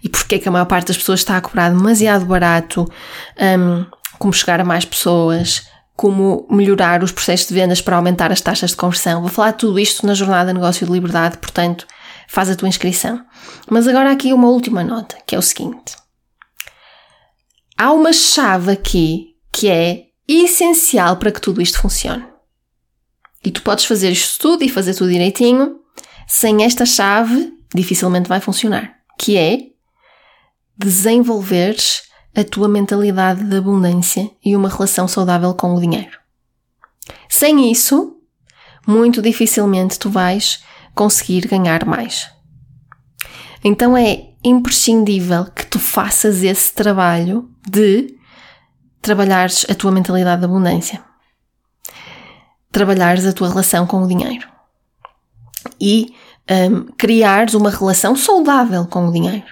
e 0.04 0.10
porque 0.10 0.36
é 0.36 0.40
que 0.40 0.48
a 0.48 0.52
maior 0.52 0.66
parte 0.66 0.90
das 0.90 0.98
pessoas 0.98 1.22
está 1.22 1.38
a 1.38 1.42
cobrar 1.42 1.70
demasiado 1.70 2.26
barato, 2.26 2.86
um, 3.40 3.86
como 4.20 4.34
chegar 4.34 4.60
a 4.60 4.66
mais 4.66 4.86
pessoas, 4.86 5.68
como 5.96 6.46
melhorar 6.52 7.02
os 7.04 7.12
processos 7.12 7.48
de 7.48 7.54
vendas 7.56 7.82
para 7.82 7.96
aumentar 7.96 8.32
as 8.32 8.42
taxas 8.42 8.72
de 8.72 8.76
conversão. 8.76 9.22
Vou 9.22 9.32
falar 9.32 9.54
tudo 9.54 9.80
isto 9.80 10.06
na 10.06 10.14
jornada 10.14 10.54
Negócio 10.54 10.86
de 10.86 10.92
Liberdade, 10.92 11.38
portanto, 11.38 11.88
faz 12.28 12.50
a 12.50 12.56
tua 12.56 12.68
inscrição. 12.68 13.26
Mas 13.68 13.88
agora 13.88 14.12
aqui 14.12 14.32
uma 14.32 14.50
última 14.50 14.84
nota, 14.84 15.18
que 15.26 15.34
é 15.34 15.40
o 15.40 15.42
seguinte. 15.42 15.96
Há 17.78 17.92
uma 17.92 18.14
chave 18.14 18.72
aqui 18.72 19.35
que 19.56 19.70
é 19.70 20.08
essencial 20.28 21.16
para 21.16 21.32
que 21.32 21.40
tudo 21.40 21.62
isto 21.62 21.80
funcione. 21.80 22.26
E 23.42 23.50
tu 23.50 23.62
podes 23.62 23.86
fazer 23.86 24.12
isto 24.12 24.38
tudo 24.38 24.66
e 24.66 24.70
fazer 24.70 24.94
tudo 24.94 25.10
direitinho. 25.10 25.80
Sem 26.28 26.66
esta 26.66 26.86
chave, 26.86 27.54
dificilmente 27.74 28.28
vai 28.28 28.42
funcionar. 28.42 28.98
Que 29.18 29.38
é 29.38 29.60
desenvolveres 30.78 32.04
a 32.36 32.44
tua 32.44 32.68
mentalidade 32.68 33.46
de 33.46 33.56
abundância 33.56 34.30
e 34.44 34.58
uma 34.58 34.68
relação 34.68 35.08
saudável 35.08 35.54
com 35.54 35.74
o 35.74 35.80
dinheiro. 35.80 36.20
Sem 37.30 37.72
isso, 37.72 38.18
muito 38.86 39.22
dificilmente 39.22 39.98
tu 39.98 40.10
vais 40.10 40.62
conseguir 40.94 41.48
ganhar 41.48 41.86
mais. 41.86 42.30
Então 43.64 43.96
é 43.96 44.32
imprescindível 44.44 45.46
que 45.46 45.66
tu 45.66 45.80
faças 45.80 46.44
esse 46.44 46.74
trabalho 46.74 47.50
de 47.66 48.15
trabalhares 49.06 49.68
a 49.70 49.76
tua 49.76 49.92
mentalidade 49.92 50.40
de 50.40 50.46
abundância, 50.46 51.04
trabalhares 52.72 53.24
a 53.26 53.32
tua 53.32 53.50
relação 53.50 53.86
com 53.86 54.02
o 54.02 54.08
dinheiro. 54.08 54.48
E 55.80 56.14
um, 56.50 56.86
criares 56.98 57.54
uma 57.54 57.70
relação 57.70 58.16
saudável 58.16 58.86
com 58.88 59.08
o 59.08 59.14
dinheiro. 59.14 59.46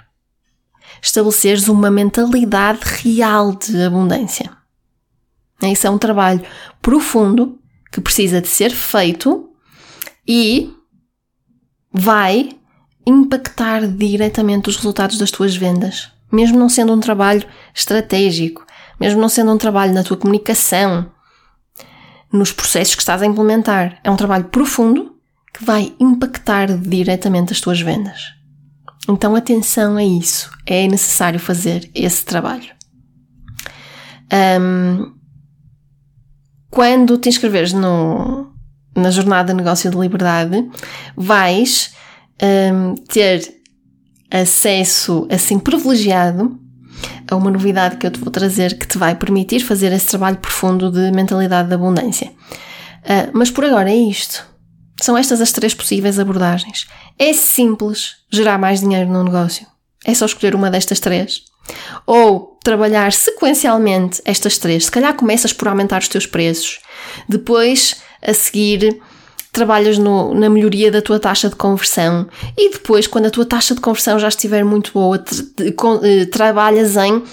Estabeleceres 1.01 1.67
uma 1.67 1.91
mentalidade 1.91 2.79
real 2.83 3.53
de 3.53 3.83
abundância. 3.83 4.49
Isso 5.61 5.85
é 5.85 5.89
um 5.89 5.99
trabalho 5.99 6.43
profundo 6.81 7.59
que 7.91 8.01
precisa 8.01 8.41
de 8.41 8.47
ser 8.47 8.71
feito 8.71 9.49
e 10.27 10.73
vai 11.91 12.57
impactar 13.05 13.87
diretamente 13.87 14.69
os 14.69 14.77
resultados 14.77 15.17
das 15.17 15.29
tuas 15.29 15.55
vendas, 15.55 16.11
mesmo 16.31 16.57
não 16.57 16.69
sendo 16.69 16.91
um 16.93 16.99
trabalho 16.99 17.45
estratégico, 17.73 18.62
mesmo 18.99 19.19
não 19.21 19.29
sendo 19.29 19.51
um 19.51 19.58
trabalho 19.58 19.93
na 19.93 20.03
tua 20.03 20.17
comunicação, 20.17 21.12
nos 22.32 22.51
processos 22.51 22.95
que 22.95 23.01
estás 23.01 23.21
a 23.21 23.25
implementar. 23.25 23.99
É 24.03 24.10
um 24.10 24.15
trabalho 24.15 24.45
profundo 24.45 25.15
que 25.53 25.63
vai 25.63 25.93
impactar 25.99 26.75
diretamente 26.77 27.53
as 27.53 27.62
tuas 27.62 27.79
vendas. 27.79 28.34
Então, 29.08 29.36
atenção 29.36 29.97
a 29.97 30.03
isso. 30.03 30.49
É 30.65 30.88
necessário 30.88 31.39
fazer 31.39 31.91
esse 31.93 32.25
trabalho. 32.25 32.71
Um, 34.60 35.13
quando 36.71 37.19
te 37.19 37.29
inscreveres 37.29 37.71
no, 37.71 38.51
na 38.95 39.12
Jornada 39.12 39.53
Negócio 39.53 39.91
de 39.91 39.97
Liberdade, 39.97 40.67
vais 41.15 41.93
um, 42.41 42.95
ter 42.95 43.62
acesso 44.32 45.27
assim 45.29 45.60
privilegiado 45.60 46.60
a 47.34 47.36
uma 47.36 47.52
novidade 47.52 47.98
que 47.98 48.08
eu 48.08 48.12
te 48.12 48.19
vou 48.19 48.32
trazer 48.32 48.78
que 48.78 48.88
te 48.88 48.98
vai 48.98 49.15
permitir 49.15 49.60
fazer 49.60 49.91
esse 49.91 50.08
trabalho 50.08 50.38
profundo 50.38 50.91
de 50.91 51.12
mentalidade 51.12 51.67
de 51.67 51.76
abundância. 51.76 52.32
Uh, 53.04 53.32
mas 53.34 53.52
por 53.52 53.65
agora 53.65 53.91
é 53.91 53.96
isto. 53.96 54.46
São 55.02 55.17
estas 55.17 55.41
as 55.41 55.52
três 55.52 55.74
possíveis 55.74 56.19
abordagens. 56.19 56.88
É 57.19 57.34
simples 57.34 58.15
gerar 58.32 58.58
mais 58.58 58.80
dinheiro 58.80 59.10
no 59.10 59.24
negócio. 59.24 59.67
É 60.06 60.13
só 60.13 60.26
escolher 60.26 60.56
uma 60.56 60.69
destas 60.69 61.00
três. 61.00 61.41
Ou 62.06 62.58
trabalhar 62.63 63.12
sequencialmente 63.12 64.22
estas 64.24 64.58
três. 64.58 64.86
Se 64.86 64.91
calhar 64.91 65.13
começas 65.15 65.52
por 65.52 65.67
aumentar 65.67 66.02
os 66.02 66.08
teus 66.08 66.26
preços. 66.26 66.80
Depois, 67.28 67.98
a 68.22 68.34
seguir, 68.34 69.02
trabalhas 69.53 69.99
no, 69.99 70.33
na 70.33 70.49
melhoria 70.49 70.91
da 70.91 71.01
tua 71.01 71.19
taxa 71.19 71.47
de 71.47 71.55
conversão. 71.55 72.27
E 72.57 72.71
depois, 72.71 73.05
quando 73.07 73.27
a 73.27 73.29
tua 73.29 73.45
taxa 73.45 73.75
de 73.75 73.79
conversão 73.79 74.17
já 74.19 74.27
estiver 74.27 74.65
muito 74.65 74.91
boa, 74.91 75.23
eh, 75.61 76.25
trabalhas 76.25 76.97
em 76.97 77.23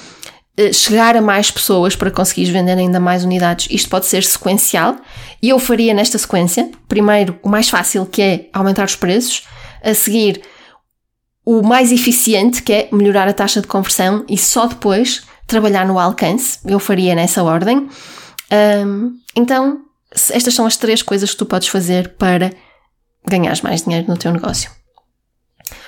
eh, 0.57 0.71
chegar 0.73 1.17
a 1.17 1.23
mais 1.23 1.51
pessoas 1.51 1.97
para 1.97 2.11
conseguires 2.11 2.53
vender 2.53 2.77
ainda 2.77 3.01
mais 3.01 3.25
unidades. 3.25 3.69
Isto 3.71 3.89
pode 3.89 4.05
ser 4.05 4.23
sequencial 4.23 4.97
e 5.43 5.49
eu 5.49 5.59
faria 5.59 5.95
nesta 5.95 6.19
sequência. 6.19 6.71
Primeiro, 6.87 7.39
o 7.43 7.49
mais 7.49 7.71
fácil, 7.71 8.05
que 8.05 8.21
é 8.21 8.51
aumentar 8.53 8.85
os 8.85 8.95
preços. 8.95 9.45
A 9.83 9.95
seguir, 9.95 10.43
o 11.43 11.63
mais 11.63 11.91
eficiente, 11.91 12.63
que 12.63 12.73
é 12.73 12.89
melhorar 12.93 13.29
a 13.29 13.33
taxa 13.33 13.63
de 13.63 13.67
conversão. 13.67 14.27
E 14.29 14.37
só 14.37 14.67
depois 14.67 15.23
trabalhar 15.47 15.87
no 15.87 15.99
alcance. 15.99 16.59
Eu 16.67 16.79
faria 16.79 17.15
nessa 17.15 17.43
ordem. 17.43 17.89
Um, 18.87 19.15
então, 19.35 19.90
estas 20.31 20.55
são 20.55 20.67
as 20.67 20.77
três 20.77 21.03
coisas 21.03 21.31
que 21.31 21.37
tu 21.37 21.47
podes 21.47 21.69
fazer 21.69 22.11
para 22.11 22.53
ganhar 23.27 23.55
mais 23.63 23.83
dinheiro 23.83 24.09
no 24.09 24.17
teu 24.17 24.33
negócio. 24.33 24.71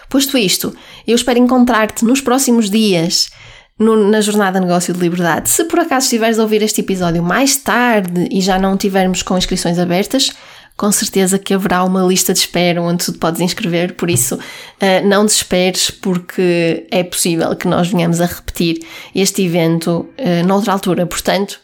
Posto 0.08 0.36
isto, 0.36 0.76
eu 1.06 1.16
espero 1.16 1.38
encontrar-te 1.38 2.04
nos 2.04 2.20
próximos 2.20 2.70
dias 2.70 3.30
no, 3.78 4.08
na 4.10 4.20
jornada 4.20 4.60
Negócio 4.60 4.92
de 4.92 5.00
Liberdade. 5.00 5.48
Se 5.48 5.64
por 5.64 5.80
acaso 5.80 6.04
estiveres 6.04 6.38
a 6.38 6.42
ouvir 6.42 6.62
este 6.62 6.82
episódio 6.82 7.22
mais 7.22 7.56
tarde 7.56 8.28
e 8.30 8.40
já 8.40 8.58
não 8.58 8.76
tivermos 8.76 9.22
com 9.22 9.36
inscrições 9.36 9.78
abertas, 9.78 10.30
com 10.76 10.90
certeza 10.90 11.38
que 11.38 11.54
haverá 11.54 11.84
uma 11.84 12.02
lista 12.02 12.32
de 12.32 12.40
espera 12.40 12.82
onde 12.82 13.06
tu 13.06 13.12
podes 13.14 13.40
inscrever, 13.40 13.94
por 13.94 14.10
isso 14.10 14.36
uh, 14.36 15.06
não 15.06 15.24
desesperes, 15.24 15.90
porque 15.90 16.86
é 16.90 17.04
possível 17.04 17.54
que 17.54 17.68
nós 17.68 17.88
venhamos 17.88 18.20
a 18.20 18.26
repetir 18.26 18.84
este 19.14 19.42
evento 19.42 20.08
uh, 20.18 20.46
noutra 20.46 20.72
altura, 20.72 21.06
portanto, 21.06 21.60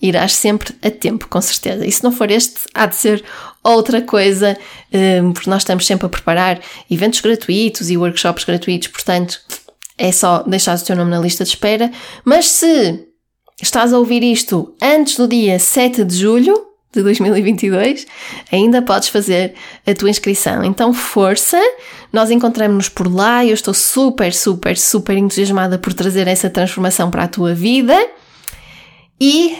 irás 0.00 0.32
sempre 0.32 0.74
a 0.82 0.90
tempo, 0.90 1.28
com 1.28 1.40
certeza. 1.40 1.86
E 1.86 1.92
se 1.92 2.02
não 2.02 2.12
for 2.12 2.30
este, 2.30 2.60
há 2.74 2.86
de 2.86 2.96
ser 2.96 3.24
outra 3.62 4.00
coisa, 4.02 4.56
uh, 4.92 5.32
porque 5.32 5.50
nós 5.50 5.62
estamos 5.62 5.86
sempre 5.86 6.06
a 6.06 6.08
preparar 6.08 6.60
eventos 6.90 7.20
gratuitos 7.20 7.90
e 7.90 7.96
workshops 7.96 8.44
gratuitos, 8.44 8.88
portanto, 8.88 9.40
é 9.98 10.10
só 10.10 10.42
deixar 10.42 10.76
o 10.76 10.80
teu 10.80 10.96
nome 10.96 11.10
na 11.10 11.20
lista 11.20 11.44
de 11.44 11.50
espera. 11.50 11.90
Mas 12.24 12.46
se 12.46 13.06
estás 13.60 13.92
a 13.92 13.98
ouvir 13.98 14.22
isto 14.22 14.74
antes 14.82 15.16
do 15.16 15.28
dia 15.28 15.58
7 15.58 16.04
de 16.04 16.16
julho, 16.16 16.71
de 16.92 17.02
2022, 17.02 18.06
ainda 18.50 18.82
podes 18.82 19.08
fazer 19.08 19.54
a 19.86 19.94
tua 19.94 20.10
inscrição. 20.10 20.62
Então, 20.62 20.92
força! 20.92 21.58
Nós 22.12 22.30
encontramos-nos 22.30 22.90
por 22.90 23.12
lá 23.12 23.44
eu 23.44 23.54
estou 23.54 23.72
super, 23.72 24.34
super, 24.34 24.76
super 24.76 25.16
entusiasmada 25.16 25.78
por 25.78 25.94
trazer 25.94 26.28
essa 26.28 26.50
transformação 26.50 27.10
para 27.10 27.24
a 27.24 27.28
tua 27.28 27.54
vida. 27.54 27.96
E 29.18 29.56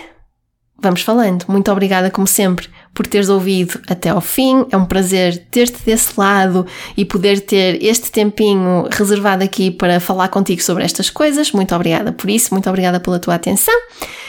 vamos 0.79 1.01
falando. 1.01 1.47
Muito 1.49 1.73
obrigada, 1.73 2.11
como 2.11 2.27
sempre, 2.27 2.69
por 2.95 3.07
teres 3.07 3.29
ouvido 3.29 3.81
até 3.89 4.11
ao 4.11 4.21
fim. 4.21 4.67
É 4.71 4.77
um 4.77 4.85
prazer 4.85 5.47
ter-te 5.51 5.83
desse 5.85 6.13
lado 6.19 6.67
e 6.97 7.05
poder 7.05 7.41
ter 7.41 7.83
este 7.83 8.11
tempinho 8.11 8.89
reservado 8.91 9.43
aqui 9.43 9.71
para 9.71 10.01
falar 10.01 10.29
contigo 10.29 10.63
sobre 10.63 10.85
estas 10.85 11.11
coisas. 11.11 11.53
Muito 11.53 11.75
obrigada 11.75 12.13
por 12.13 12.29
isso, 12.29 12.53
muito 12.53 12.69
obrigada 12.69 13.01
pela 13.01 13.19
tua 13.19 13.35
atenção. 13.35 13.75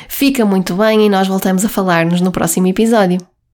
Fica 0.08 0.45
muito 0.45 0.76
bem 0.76 1.06
e 1.06 1.10
nós 1.10 1.28
voltamos 1.28 1.65
a 1.65 1.69
falar-nos 1.69 2.21
no 2.21 2.32
próximo 2.32 2.67
episódio. 2.67 3.32